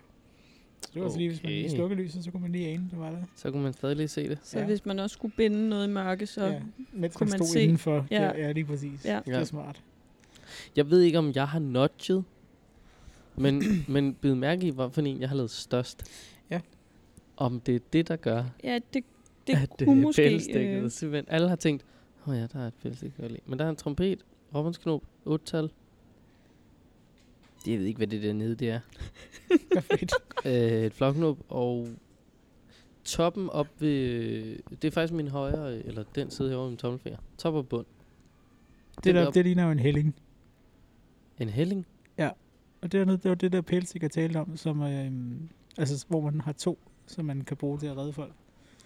[0.80, 1.18] Så det var okay.
[1.18, 3.22] lige, hvis man lige slukker lyset, så kunne man lige ane, det var der.
[3.36, 4.38] Så kunne man stadig lige se det.
[4.42, 4.64] Så Ja.
[4.66, 6.60] hvis man også skulle binde noget i mørke, så ja, ja.
[6.92, 8.06] mens kunne man man stod se- indenfor.
[8.10, 8.22] Ja.
[8.22, 8.38] Ja.
[8.38, 9.04] ja, lige præcis.
[9.04, 9.20] Ja.
[9.26, 9.38] Det Ja.
[9.40, 9.82] er smart.
[10.76, 12.24] Jeg ved ikke, om jeg har nudget,
[13.36, 16.04] men, men bid mærke i, hvorfor en jeg har lavet størst.
[17.40, 17.44] Ja.
[17.44, 19.04] Om det er det, der gør, ja, det,
[19.46, 20.22] det at kunne øh, måske...
[20.22, 21.84] pælestikket, Øh, simpelthen, alle har tænkt,
[22.26, 23.38] åh oh ja, der er et lide.
[23.46, 24.24] Men der er en trompet,
[24.54, 25.70] råbåndsknop, 8-tal.
[27.66, 28.80] Jeg ved ikke, hvad det der nede det er.
[29.74, 30.12] Perfekt.
[30.46, 31.88] øh, et floknop, og
[33.04, 34.58] toppen op ved...
[34.82, 37.18] Det er faktisk min højre, eller den side herovre med min tommelfinger.
[37.38, 37.86] Top og bund.
[38.96, 40.14] det, Den der, op- det ligner jo en helling.
[41.38, 41.86] En helling.
[42.80, 45.12] Og dernede, det var det der pælstik, jeg talte om, som, øh,
[45.78, 48.32] altså, hvor man har to, som man kan bruge til at redde folk.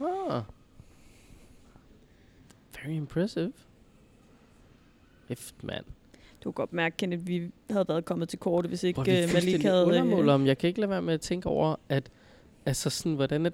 [0.01, 0.43] Ah.
[2.83, 3.53] Very impressive.
[5.29, 5.85] Hæft, mand.
[6.45, 9.35] du kan godt mærke, Kenneth, vi havde været kommet til kortet, hvis ikke Hvor øh,
[9.35, 9.87] Malik havde...
[9.87, 10.47] undermåler Øh, om.
[10.47, 12.11] Jeg kan ikke lade være med at tænke over, at
[12.66, 13.53] altså sådan, hvordan at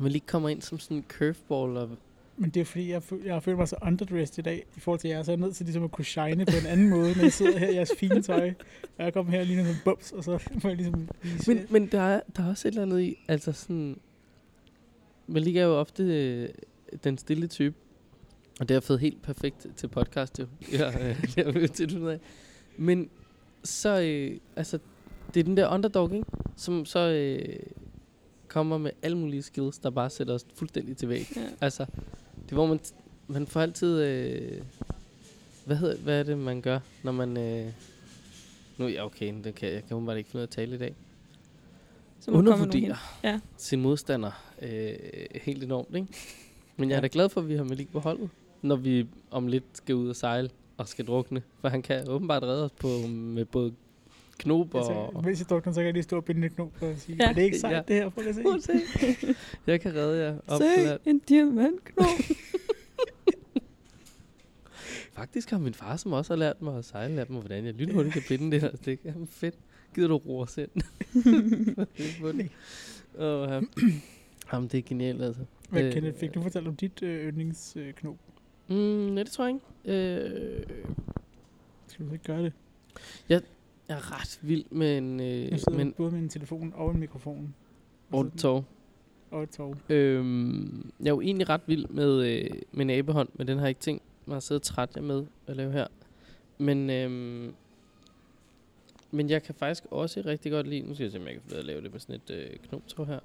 [0.00, 1.90] man lige kommer ind som sådan en curveball og
[2.36, 4.80] Men det er fordi, jeg, føl- jeg har følt mig så underdressed i dag, i
[4.80, 6.88] forhold til jer, så er jeg nødt til ligesom at kunne shine på en anden
[6.90, 8.52] måde, når jeg sidder her i jeres fine tøj.
[8.98, 11.86] Og jeg kommer her lige som bums, og så må jeg ligesom vise Men, men
[11.86, 13.96] der, er, der er også et eller andet i, altså sådan...
[15.26, 16.48] Malik er jo ofte øh,
[17.04, 17.74] den stille type.
[18.60, 20.46] Og det har fået helt perfekt til podcast, jo.
[20.78, 22.18] Ja, øh, det har tit ud af.
[22.76, 23.10] Men
[23.64, 24.78] så, øh, altså,
[25.34, 26.26] det er den der underdog, ikke?
[26.56, 27.58] Som så øh,
[28.52, 31.26] kommer med alle mulige skills, der bare sætter os fuldstændig til væg.
[31.36, 31.40] ja.
[31.60, 31.86] Altså,
[32.42, 32.80] det hvor man,
[33.26, 34.02] man får altid...
[34.02, 34.62] Øh,
[35.64, 37.36] hvad, hedder, hvad er det, man gør, når man...
[37.36, 37.72] Øh,
[38.78, 40.78] nu, ja, okay, det kan, jeg kan bare ikke finde ud af at tale i
[40.78, 40.94] dag
[42.20, 43.18] Så må undervurderer.
[43.24, 43.40] Ja.
[43.56, 44.30] sin modstander
[44.62, 44.94] øh,
[45.34, 46.08] helt enormt, ikke?
[46.76, 48.30] Men jeg er da glad for, at vi har Malik på holdet,
[48.62, 51.42] når vi om lidt skal ud og sejle og skal drukne.
[51.60, 53.74] For han kan åbenbart redde os på, med både
[54.38, 55.24] knob Altså, og...
[55.24, 57.16] mens jeg drukner, så kan jeg lige stå og binde et knop for at sige,
[57.20, 57.28] Ja.
[57.28, 57.82] er det ikke sejt Ja.
[57.88, 58.08] det her?
[58.08, 58.42] Prøv at se.
[58.42, 58.72] Prøv at se.
[59.66, 62.06] Jeg kan redde jer op Se, en diamantknop.
[65.12, 67.74] Faktisk har min far, som også har lært mig at sejle, lært mig, hvordan jeg
[67.74, 69.00] lynhurtigt kan binde det her stik.
[69.04, 69.54] Jamen fedt.
[69.94, 70.70] Gider du roe os ind?
[73.18, 73.60] Åh, ja.
[74.52, 75.40] Jamen, det er genialt, altså.
[75.70, 78.16] Hvad, Øh, Kenneth, fik du fortalt om dit øh, yndlingsknop?
[78.68, 80.00] Mm, nej, det tror jeg ikke.
[80.00, 80.62] Øh,
[81.86, 82.52] Skal du ikke gøre det?
[83.28, 83.40] jeg
[83.92, 86.72] er ret vild med en, øh, Jeg sidder med men, en både med en telefon
[86.76, 87.54] og en mikrofon.
[88.10, 88.64] Og, Auditor.
[89.30, 89.76] og et tog.
[89.88, 93.64] Øhm, jeg er jo egentlig ret vild med, øh, med en abehånd, men den har
[93.64, 95.86] jeg ikke tænkt mig at sidde og jer med at lave her.
[96.58, 97.54] Men, øhm,
[99.10, 101.42] men jeg kan faktisk også rigtig godt lide, nu skal jeg se, om jeg kan
[101.46, 103.18] få at lave det med sådan et øh, knoptog her.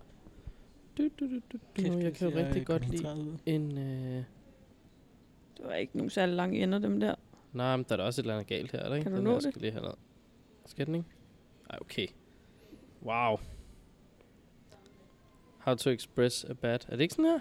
[0.98, 1.58] Du, du, du, du, du.
[1.74, 4.24] Kæft, jeg kan jo rigtig godt lide en, øh,
[5.58, 7.16] Det var ikke nogen særlig lange ender, dem der.
[7.54, 9.04] Nej, men der er da også et eller andet galt her, er der ikke?
[9.04, 9.52] Kan du Den nå her det?
[9.54, 9.98] Skal lige have noget.
[10.68, 11.08] Skal den ikke?
[11.70, 12.08] Ej, okay.
[13.04, 13.38] Wow.
[15.60, 16.80] How to express a bad.
[16.88, 17.40] Er det ikke sådan her?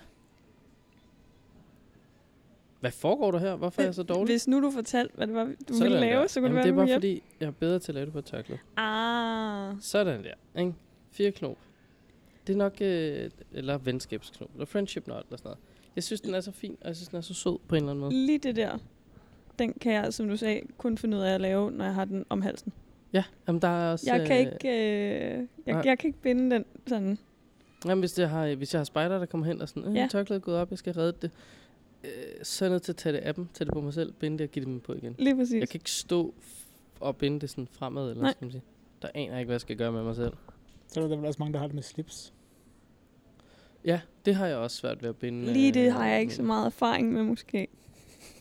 [2.80, 3.56] Hvad foregår der her?
[3.56, 4.32] Hvorfor er jeg så dårlig?
[4.32, 6.26] Hvis nu du fortalte, hvad det var, du Sådan ville lave, der.
[6.26, 8.04] så kunne Jamen, det det er være, bare fordi, jeg er bedre til at lave
[8.04, 8.60] det på tørklæde.
[8.76, 10.74] Ah, Sådan der, ikke?
[11.10, 11.56] Fire knop.
[12.46, 15.58] Det er nok, øh, eller venskabsknop, eller friendship knot, eller sådan noget.
[15.96, 17.82] Jeg synes, den er så fin, og jeg synes, den er så sød på en
[17.82, 18.14] eller anden måde.
[18.14, 18.78] lige det der.
[19.58, 22.04] Den kan jeg, som du sagde, kun finde ud af at lave, når jeg har
[22.04, 22.72] den om halsen.
[23.16, 24.14] Ja, jamen der er også...
[24.14, 27.18] Jeg kan øh, ikke, øh, jeg, jeg kan ikke binde den sådan.
[27.84, 30.08] Jamen, hvis jeg har, hvis jeg har spejder, der kommer hen og sådan, øh, Ja.
[30.10, 31.30] tørklædet er gået op, jeg skal redde det.
[32.04, 32.10] Øh,
[32.42, 34.12] så er jeg nødt til at tage det af dem, tage det på mig selv,
[34.12, 35.14] binde det og give det dem på igen.
[35.18, 35.60] Lige præcis.
[35.60, 36.34] Jeg kan ikke stå
[37.00, 38.32] og binde det sådan fremad, eller Nej.
[38.32, 38.62] skal man sige.
[39.02, 40.32] Der aner jeg ikke, hvad jeg skal gøre med mig selv.
[40.88, 42.32] Så er der vel også mange, der har det med slips.
[43.84, 45.52] Ja, det har jeg også svært ved at binde.
[45.52, 47.65] Lige det øh, har jeg ikke så meget erfaring med, måske.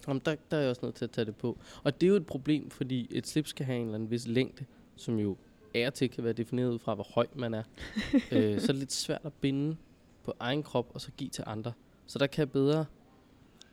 [0.08, 1.58] Jamen, der, der er jeg også nødt til at tage det på.
[1.84, 4.28] Og det er jo et problem, fordi et slips skal have en eller anden vis
[4.28, 5.38] længde, som jo
[5.74, 7.64] er til kan være defineret ud fra, hvor høj man er.
[8.32, 9.78] øh, så er det lidt svært at binde
[10.24, 11.74] på egen krop, og så give til andre.
[12.06, 12.86] Så der kan jeg bedre,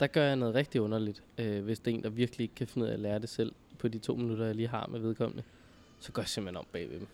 [0.01, 2.67] der gør jeg noget rigtig underligt, øh, hvis det er en, der virkelig ikke kan
[2.67, 5.01] finde ud af at lære det selv på de to minutter, jeg lige har med
[5.01, 5.43] vedkommende.
[5.99, 7.09] Så går jeg simpelthen om bagved dem.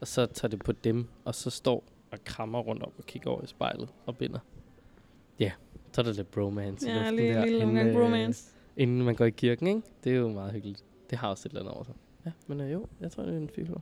[0.00, 3.30] Og så tager det på dem, og så står og krammer rundt om og kigger
[3.30, 4.38] over i spejlet og binder.
[5.38, 5.52] Ja,
[5.92, 8.44] så er der lidt bromance i Ja, luften lige der, lille inden, øh, bromance.
[8.76, 9.82] inden man går i kirken, ikke?
[10.04, 10.84] Det er jo meget hyggeligt.
[11.10, 11.94] Det har også et eller andet over sig.
[12.26, 13.74] Ja, men øh, jo, jeg tror, det er en fyr.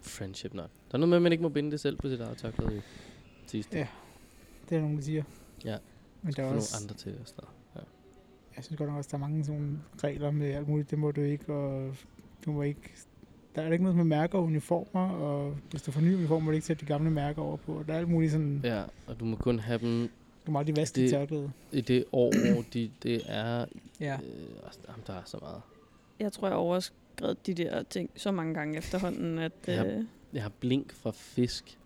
[0.00, 0.70] Friendship not.
[0.90, 2.74] Der er noget med, at man ikke må binde det selv på sit eget tørklæde.
[2.74, 2.80] jo.
[3.46, 3.76] Sidste.
[3.78, 3.86] Ja.
[4.68, 5.22] Det er nogen, der siger.
[5.64, 5.76] Ja.
[6.22, 7.44] Men der er også, nogle andre til og sådan
[7.74, 7.88] noget.
[8.56, 10.90] jeg synes godt nok også, der er mange sådan nogle regler med alt muligt.
[10.90, 11.94] Det må du ikke, og
[12.44, 12.92] du må ikke...
[13.54, 16.50] Der er ikke noget med mærker og uniformer, og hvis du får nye uniformer, må
[16.50, 17.84] du ikke sætte de gamle mærker over på.
[17.86, 18.60] Der er alt muligt sådan...
[18.64, 20.10] Ja, og du må kun have dem
[20.46, 21.50] Du må aldrig vaske Det- dit tørklæde.
[21.72, 23.64] i det år, hvor de, det er...
[24.00, 24.14] Ja.
[24.14, 25.60] Øh, også, jamen, der er så meget.
[26.20, 29.52] Jeg tror, jeg har overskrevet de der ting så mange gange efterhånden, at...
[29.66, 29.84] Ja.
[29.84, 31.78] Øh, Jeg har blink fra fisk.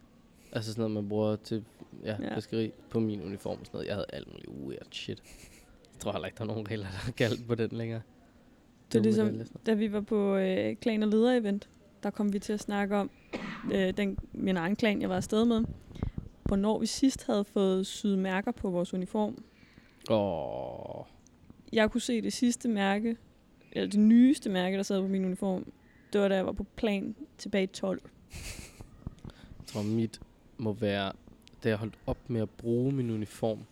[0.52, 1.64] Altså sådan noget, man bruger til
[2.04, 2.28] ja, Ja.
[2.28, 2.36] ja.
[2.36, 3.86] fiskeri på min uniform og sådan noget.
[3.86, 5.22] Jeg havde alt muligt weird shit.
[5.94, 8.00] Jeg tror heller ikke, der er nogen regler, der er galt på den længere.
[8.92, 11.68] Det er ligesom- da vi var på øh, klan- og leder-event,
[12.02, 13.10] der kom vi til at snakke om
[13.72, 15.64] øh, den, min egen klan, jeg var afsted med.
[16.42, 19.44] Hvornår vi sidst havde fået syet mærker på vores uniform.
[20.10, 21.04] Åh,
[21.72, 23.16] Jeg kunne se det sidste mærke,
[23.72, 25.72] eller det nyeste mærke, der sad på min uniform.
[26.12, 28.00] Det var da jeg var på plan tilbage i 12.
[29.58, 30.20] jeg tror mit
[30.58, 31.12] må være,
[31.64, 33.64] da jeg holdt op med at bruge min uniform,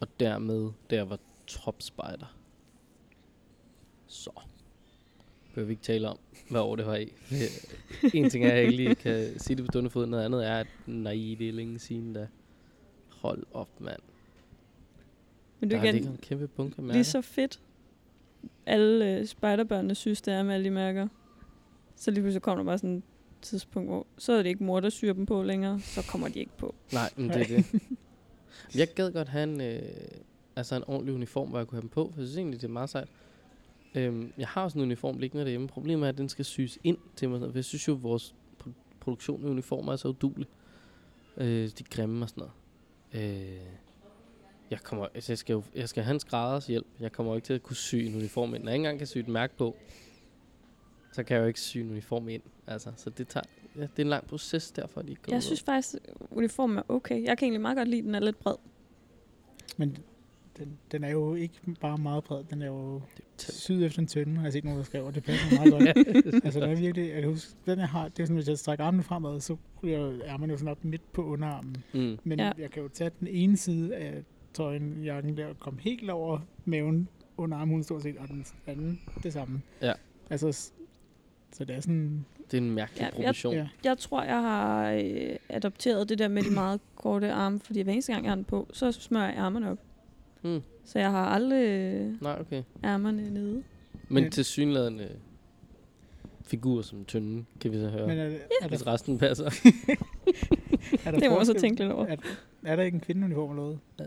[0.00, 2.36] og dermed, da jeg var topspejder.
[4.08, 4.30] Så.
[5.54, 6.18] Behøver vi ikke tale om,
[6.50, 7.12] hvad år det var i.
[7.30, 10.46] Det- en ting er, jeg ikke lige kan sige det på stående fod, noget andet
[10.46, 12.28] er, at nej, det er længe siden, da
[13.10, 14.00] hold op, mand.
[15.60, 16.92] Men Der det har er ligget igen en kæmpe bunke mærker.
[16.94, 17.60] lige så fedt,
[18.66, 21.08] alle øh, spejderbørnene synes, det er med alle de mærker.
[21.96, 23.02] Så lige pludselig kommer der bare sådan et
[23.42, 26.38] tidspunkt, hvor så er det ikke mor, der syr dem på længere, så kommer de
[26.38, 26.74] ikke på.
[26.92, 27.64] Nej, men det er det.
[28.78, 29.82] Jeg gad godt have en, øh,
[30.56, 32.68] altså en ordentlig uniform, hvor jeg kunne have dem på, for jeg synes egentlig, det
[32.68, 33.08] er meget sejt.
[33.94, 35.68] Øhm, jeg har også en uniform liggende derhjemme.
[35.68, 37.40] Problemet er, at den skal syes ind til mig.
[37.40, 40.46] For jeg synes jo, at vores pro- produktion af uniformer er så udulig.
[41.36, 42.44] Øh, de er grimme og sådan
[43.12, 43.32] noget.
[43.52, 43.60] Øh,
[44.70, 46.86] jeg, kommer, altså jeg, skal jo, jeg skal have en skrædders hjælp.
[47.00, 48.64] Jeg kommer jo ikke til at kunne sy en uniform ind.
[48.64, 49.76] Når jeg ikke engang kan sy et mærke på,
[51.12, 52.42] så kan jeg jo ikke sy en uniform ind.
[52.66, 53.44] Altså, så det, tager,
[53.76, 56.78] ja, det er en lang proces derfor, de ikke går Jeg synes faktisk, at uniformen
[56.78, 57.24] er okay.
[57.24, 58.54] Jeg kan egentlig meget godt lide, at den er lidt bred.
[59.76, 59.96] Men
[60.58, 63.00] den, den er jo ikke bare meget bred, den er jo
[63.38, 66.44] syd efter en tynde, har jeg set nogen, der skrev, og det passer meget godt.
[66.44, 68.58] altså, der er virkelig, jeg kan huske, den jeg har, det er sådan, hvis jeg
[68.58, 71.76] strækker armene fremad, så ryger ærmerne jo sådan op midt på underarmen.
[71.94, 72.18] Mm.
[72.24, 72.52] Men Ja.
[72.58, 74.22] jeg kan jo tage den ene side af
[74.54, 79.00] trøjen, jakken der, og komme helt over maven under armhulen stort set, og den anden
[79.22, 79.62] det samme.
[79.82, 79.92] Ja.
[80.30, 80.52] Altså,
[81.52, 83.54] så det er sådan, Det er en mærkelig Ja, ja, jeg- proportion.
[83.54, 83.68] ja.
[83.84, 87.92] Jeg tror, jeg har øh, adopteret det der med de meget korte arme, fordi hver
[87.92, 89.78] eneste gang, jeg har den på, så smører jeg ærmerne op.
[90.42, 90.60] Mm.
[90.84, 92.62] Så jeg har aldrig øh, Nej, okay.
[92.84, 93.62] ærmerne nede.
[94.08, 94.30] Men Ja.
[94.30, 95.08] til synlædende
[96.42, 98.06] figur som tynde, kan vi så høre.
[98.06, 99.44] men er, det- er, Hvis der, resten passer.
[101.04, 102.06] er der Det må man så tænke lidt over.
[102.06, 102.16] Er,
[102.64, 103.78] er der ikke en kvindeuniform eller noget?
[104.00, 104.06] uh,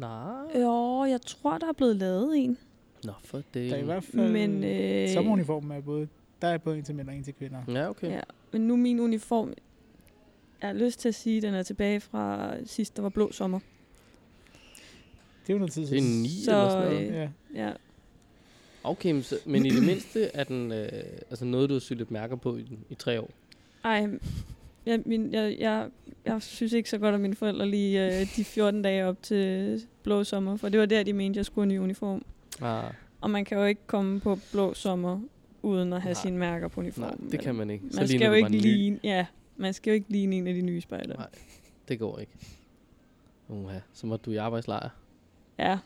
[0.00, 0.60] nej.
[0.62, 2.58] Jo, jeg tror, der er blevet lavet en.
[3.04, 3.70] Nå, for det.
[3.70, 6.08] Der er i hvert fald, Men, øh, øh, sommeruniformen er både,
[6.42, 7.58] der er både en til mænd og en til kvinder.
[7.68, 8.10] Ja, okay.
[8.10, 8.20] Ja,
[8.52, 9.52] men nu er min uniform,
[10.60, 13.32] jeg har lyst til at sige, at den er tilbage fra sidst, der var blå
[13.32, 13.60] sommer.
[15.50, 16.22] Det er jo noget tid Det er siden.
[16.22, 17.08] ni Så, eller sådan noget.
[17.08, 17.28] øh, Ja.
[17.66, 17.72] Ja,
[18.84, 20.88] Okay, men, så, men i det mindste er den øh,
[21.30, 23.30] altså noget, du har lidt mærker på i, i tre år.
[23.84, 24.08] ej,
[24.86, 25.88] Jeg, min, jeg, jeg,
[26.24, 29.80] jeg synes ikke så godt, at mine forældre lige øh, de 14 dage op til
[30.02, 32.24] blå sommer, for det var der, de mente, jeg skulle have en ny uniform.
[32.60, 35.20] Ah, Og man kan jo ikke komme på blå sommer,
[35.62, 36.22] uden at have Nej.
[36.22, 37.30] sine mærker på nej, uniformen.
[37.32, 37.84] det kan man ikke.
[37.96, 39.26] Man skal jo ikke ligne, ja,
[39.56, 41.16] man skal jo ikke ligne en af de nye spejder.
[41.16, 41.28] Nej.
[41.88, 42.32] Det går ikke.
[43.48, 44.88] Uha, så må du i arbejdslejr.
[45.60, 45.78] Ja.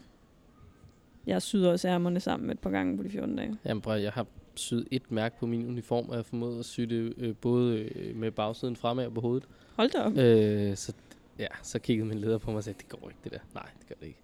[1.27, 3.59] Jeg syder også ærmerne sammen et par gange på de 14 dage.
[3.65, 6.65] Jamen prøv, jeg har syet et mærke på min uniform, og jeg har formået at
[6.65, 9.49] sy det øh, både øh, med bagsiden fremad og på hovedet.
[9.77, 10.13] Hold da op.
[10.17, 10.93] Øh, så,
[11.39, 13.39] ja, så kiggede min leder på mig og sagde, det går ikke det der.
[13.55, 14.21] Nej, det gør det ikke.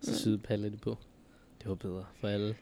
[0.00, 0.16] Så Ja.
[0.16, 0.98] syede Palle det på.
[1.62, 2.56] Det var bedre for alle.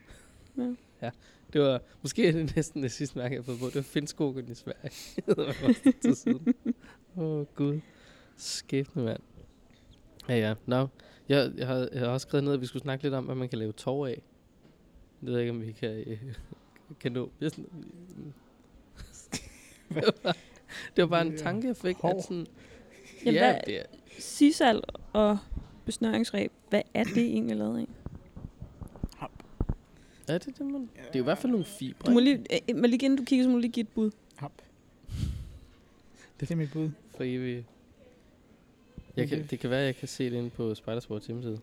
[0.58, 0.74] Ja.
[1.02, 1.10] ja.
[1.52, 3.66] Det var måske det næsten det sidste mærke, jeg har fået på.
[3.66, 4.90] Det var Finnskogen i Sverige.
[5.26, 6.54] det var tid siden.
[7.16, 7.80] Åh, oh, gud.
[8.36, 9.20] Skæbne, mand.
[10.28, 10.54] Ja, ja.
[10.66, 10.86] Nå.
[11.28, 13.34] Jeg, jeg, har, jeg har også skrevet ned, at vi skulle snakke lidt om, hvad
[13.34, 14.22] man kan lave tov af.
[15.20, 16.18] Det ved jeg ikke, om vi kan, øh,
[17.00, 17.30] kan nå.
[17.40, 17.66] Jeg, sådan,
[19.94, 20.34] det, var bare,
[20.96, 21.96] det var bare en tanke, jeg fik.
[22.04, 22.46] At sådan,
[23.24, 23.84] Jamen, ja, hvad, det er,
[24.18, 25.38] sisal og
[25.84, 27.86] besnøringsreb, hvad er det egentlig lavet af?
[30.34, 30.80] er det det, man?
[30.80, 32.06] Det er jo i hvert fald nogle fibre.
[32.06, 33.88] Du må lige, øh, men lige inden du kigger, så må du lige give et
[33.88, 34.10] bud.
[34.36, 34.52] Hap.
[36.40, 36.90] Det er mit bud.
[37.16, 37.64] For evigt.
[39.18, 41.60] Jeg kan, det kan være, at jeg kan se det inde på Spidersports hjemmeside.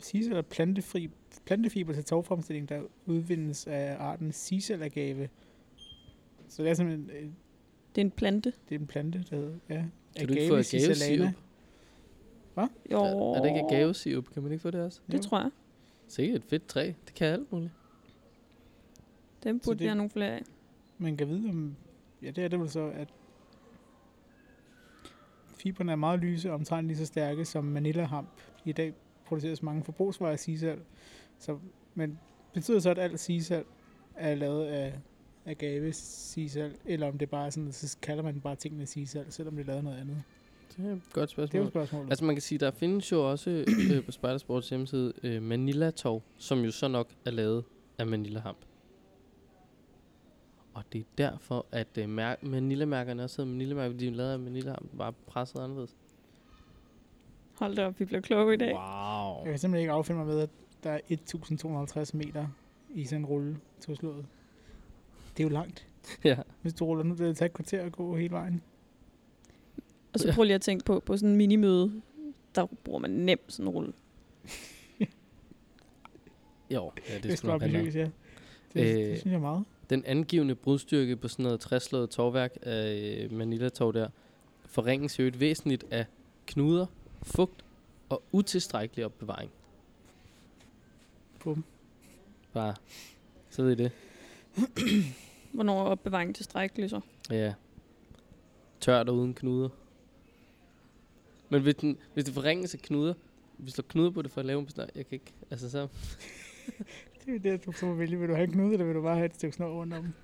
[0.00, 1.10] Sisal er plantefri,
[1.46, 5.28] plantefiber til tovfremstilling, der udvindes af arten Sisal-agave.
[6.48, 7.22] Så det er simpelthen øh,
[7.94, 8.52] Det er en plante.
[8.68, 9.84] det er en plante, der hedder ja,
[10.16, 11.34] Kan du ikke få agavesirup?
[12.92, 14.24] Jo, Er, er det ikke agavesirup?
[14.34, 15.00] Kan man ikke få det også?
[15.12, 15.50] det tror jeg.
[16.08, 16.92] Se, et fedt træ.
[17.06, 17.70] Det kan alt muligt.
[19.44, 20.42] Dem burde det- vi have nogle flere af.
[20.98, 21.76] Man kan vide om...
[22.22, 23.08] Ja, det er det vel så, at
[25.58, 28.28] fiberne er meget lyse og omtrent lige så stærke som Manila-hamp.
[28.64, 28.94] I dag
[29.26, 30.78] produceres mange forbrugsvarer af sisal.
[31.38, 31.58] Så,
[31.94, 32.18] men
[32.52, 33.64] betyder så, at alt sisal
[34.16, 34.94] er lavet af
[35.46, 39.56] agave sisal, eller om det bare er sådan, så kalder man bare tingene sisal, selvom
[39.56, 40.22] det er lavet noget andet?
[40.76, 42.06] Det er et godt Det er jo spørgsmål.
[42.10, 43.50] Altså man kan sige, der findes jo også
[43.90, 47.64] øh, på Spidersports hjemmeside øh, Manila-tov, som jo så nok er lavet
[47.98, 48.58] af Manila-hamp.
[50.78, 54.32] Og det er derfor, at øh, mær- Manila-mærkerne også hedder Manila-mærker, fordi de er lavet
[54.32, 55.96] af Manila-hamp, bare presset anderledes.
[57.54, 58.74] Hold da op, vi bliver kloge i dag.
[58.74, 59.36] Wow.
[59.44, 60.50] Jeg kan simpelthen ikke affinde mig med, at
[60.84, 62.46] der er 1250 meter
[62.94, 64.26] i sådan en rulle slået.
[65.36, 65.86] Det er jo langt.
[66.24, 66.36] ja.
[66.62, 68.62] Hvis du ruller nu, det vil tage et kvarter at gå hele vejen.
[70.12, 72.02] Og så prøv lige at tænke på, på sådan en minimøde,
[72.54, 73.92] der bruger man nemt sådan en rulle.
[76.70, 77.86] Jo, ja, det Det er skal nok handle om.
[77.86, 78.08] ja.
[78.74, 79.64] Det, øh, det synes jeg meget.
[79.90, 84.08] Den angivende brudstyrke på sådan noget træslået tovværk af øh, Manila-tov der,
[84.66, 86.06] forringes jo et væsentligt af
[86.46, 86.86] knuder,
[87.22, 87.64] fugt
[88.08, 89.50] og utilstrækkelig opbevaring.
[91.40, 91.64] Bum.
[92.52, 92.74] Bare,
[93.50, 93.92] så ved I det.
[95.52, 97.00] Hvornår er opbevaringen tilstrækkelig så?
[97.30, 97.54] Ja.
[98.80, 99.68] Tørt og uden knuder.
[101.48, 103.14] Men hvis, den, hvis det forringes af knuder,
[103.58, 105.88] vi slår knuder på det for at lave en besnør, jeg kan ikke, altså så,
[107.26, 108.18] Det er det, du må vælge.
[108.18, 110.14] Vil du have en knude, eller vil du bare have et stykke snor rundt om?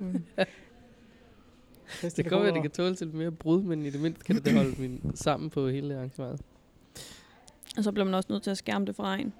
[1.86, 3.90] Fast det kan godt være, at det kan tåle til lidt mere brud, men i
[3.90, 6.46] det mindste kan det da holde min sammen på hele arrangementet.
[7.76, 9.32] Og så bliver man også nødt til at skærme det fra regn.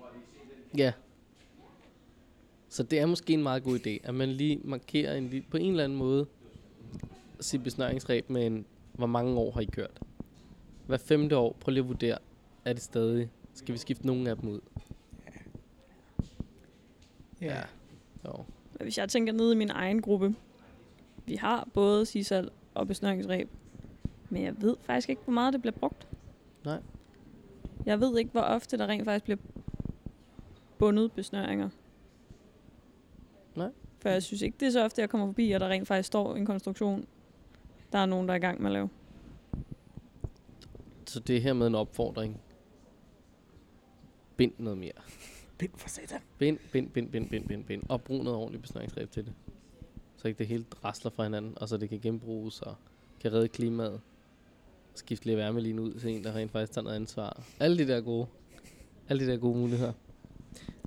[0.78, 0.92] Ja.
[2.68, 5.70] Så det er måske en meget god idé, at man lige markerer en, på en
[5.70, 6.26] eller anden måde
[7.40, 10.00] sit besnøringsreb med en, hvor mange år har I kørt.
[10.86, 12.18] Hver femte år, prøv lige at vurdere,
[12.64, 14.60] er det stadig, skal vi skifte nogle af dem ud?
[17.44, 17.62] Ja.
[18.24, 18.44] Jo.
[18.72, 20.34] Men hvis jeg tænker ned i min egen gruppe,
[21.26, 23.50] vi har både sisal og besnøringsreb,
[24.30, 26.08] men jeg ved faktisk ikke, hvor meget det bliver brugt.
[26.64, 26.82] Nej.
[27.86, 29.38] Jeg ved ikke, hvor ofte der rent faktisk bliver
[30.78, 31.68] bundet besnøringer.
[33.54, 33.70] Nej.
[33.98, 36.06] For jeg synes ikke, det er så ofte, jeg kommer forbi, at der rent faktisk
[36.06, 37.06] står en konstruktion,
[37.92, 38.88] der er nogen, der er i gang med at lave.
[41.06, 42.40] Så det er her med en opfordring.
[44.36, 44.92] Bind noget mere.
[45.58, 46.20] Bind for satan.
[46.38, 47.82] Bind, bind, bind, bind, bind, bind, bind.
[47.88, 49.32] Og brug noget ordentligt besnøringsreb til det.
[50.16, 52.74] Så ikke det hele rasler fra hinanden, og så det kan genbruges og
[53.20, 54.00] kan redde klimaet.
[54.94, 57.42] Skifte lidt varmelin ud til en, der rent faktisk tager noget ansvar.
[57.60, 58.26] Alle de der gode,
[59.08, 59.92] alle de der gode muligheder.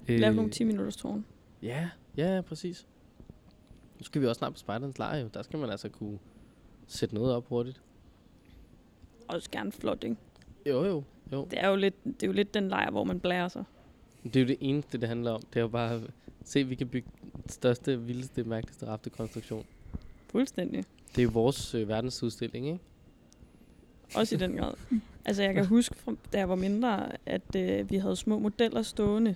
[0.07, 1.25] Lav nogle 10 minutters tårn.
[1.61, 2.87] Ja, ja, ja, præcis.
[3.99, 5.27] Nu skal vi også snart på Spejderens lejr jo.
[5.33, 6.19] Der skal man altså kunne
[6.87, 7.81] sætte noget op hurtigt.
[9.27, 10.15] Også gerne flot, ikke?
[10.65, 11.47] Jo, jo, jo.
[11.51, 13.63] Det er jo lidt, det er jo lidt den lejr, hvor man blærer sig.
[14.27, 15.41] Det er jo det eneste, det handler om.
[15.41, 16.01] Det er jo bare at
[16.45, 19.65] se, at vi kan bygge den største, vildeste, mærkeligste raftekonstruktion.
[20.29, 20.83] Fuldstændig.
[21.15, 22.79] Det er jo vores øh, verdensudstilling, ikke?
[24.15, 24.73] Også i den grad.
[25.25, 28.81] Altså, jeg kan huske, fra, da jeg var mindre, at øh, vi havde små modeller
[28.81, 29.35] stående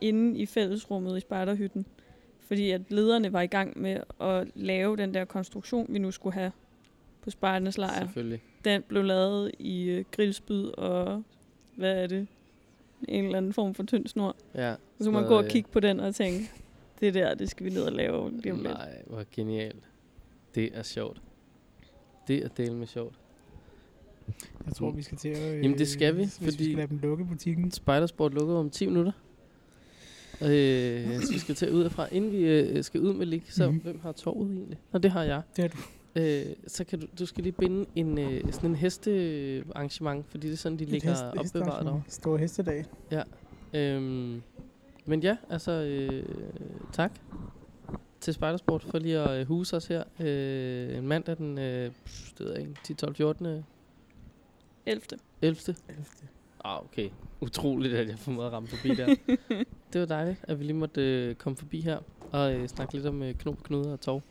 [0.00, 1.86] inde i fællesrummet i spejderhytten.
[2.40, 6.34] Fordi at lederne var i gang med at lave den der konstruktion, vi nu skulle
[6.34, 6.52] have
[7.22, 7.98] på Spartans lejr.
[7.98, 8.42] Selvfølgelig.
[8.64, 11.22] Den blev lavet i øh, grillspyd og,
[11.76, 12.26] hvad er det?
[13.08, 14.36] En eller anden form for tynd snor.
[14.54, 14.74] Ja.
[14.98, 16.50] Så kunne man gå og øh, kigge på den og tænke,
[17.00, 18.72] det der, det skal vi ned og lave lige om lidt.
[18.74, 19.88] Nej, hvor genialt.
[20.54, 21.22] Det er sjovt.
[22.28, 23.14] Det er del med sjovt.
[24.66, 25.62] Jeg tror, vi skal til at...
[25.62, 27.70] Jamen, det skal vi, hvis vi fordi- skal lade dem lukke butikken.
[27.70, 29.12] Spidersport lukker om 10 minutter.
[30.42, 32.08] Øh, så vi skal til ud fra.
[32.12, 33.82] Inden vi øh, skal ud med lig, så mm-hmm.
[33.82, 34.78] hvem har torvet egentlig?
[34.92, 35.42] Nå, det har jeg.
[35.56, 35.76] Det har du.
[36.16, 40.52] Øh, så kan du, du skal lige binde en, øh, sådan en hestearrangement, fordi det
[40.52, 42.02] er sådan, de ligger hest- opbevaret derovre.
[42.08, 42.84] Stor hestedag.
[43.74, 44.42] Øhm,
[45.06, 46.24] men ja, altså øh,
[46.92, 47.12] tak
[48.20, 50.04] til Spidersport for lige at øh, huse os her.
[50.20, 51.84] Øh, en mandag den, øh,
[52.38, 53.64] det ved jeg ikke, 10, 12, 14, 11.
[55.42, 55.74] 11.
[55.88, 56.14] 11.
[56.64, 57.10] Ah, okay.
[57.40, 59.14] Utroligt, at jeg får måde at ramme forbi der.
[59.92, 61.98] det var dejligt, at vi lige måtte øh, komme forbi her
[62.32, 64.22] og øh, snakke lidt om øh, knop, knuder og tov.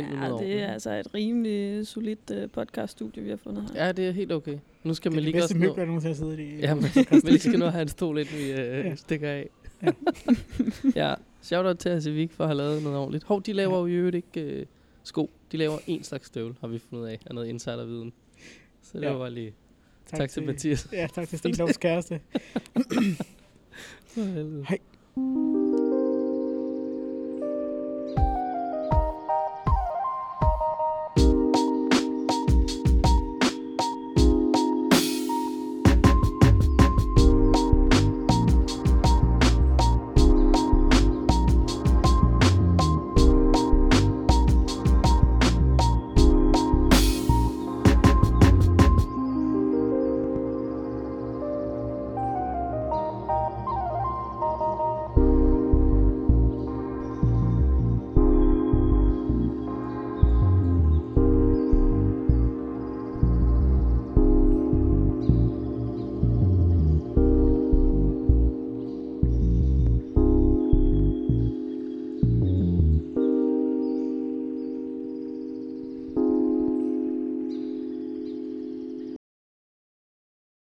[0.00, 0.42] Nu Ja, det over.
[0.42, 3.84] er altså et rimelig solidt uh, podcaststudie, vi har fundet her.
[3.86, 4.58] Ja, det er helt okay.
[4.84, 5.60] Nu skal Det er man lige bedste også nå...
[5.60, 6.56] møbler, der nogensinde har siddet i.
[6.60, 6.84] Ja, men,
[7.24, 8.94] lige skal at have en stol ind, vi øh, Ja.
[8.94, 9.48] stikker af.
[9.82, 9.90] Ja.
[11.08, 13.24] ja, shout out til Asivik for at have lavet noget ordentligt.
[13.24, 14.66] Hov, de laver jo i øvrigt ikke øh,
[15.04, 15.30] sko.
[15.52, 18.12] De laver en slags støvle, har vi fundet ud af, af noget insiderviden.
[18.82, 19.10] Så det Ja.
[19.10, 19.52] var bare lige
[20.06, 20.88] tak, tak til Mathias.
[20.92, 22.20] Ja, tak til Sten Lovs kæreste.
[24.06, 24.64] For helvede.
[24.68, 24.78] Hej.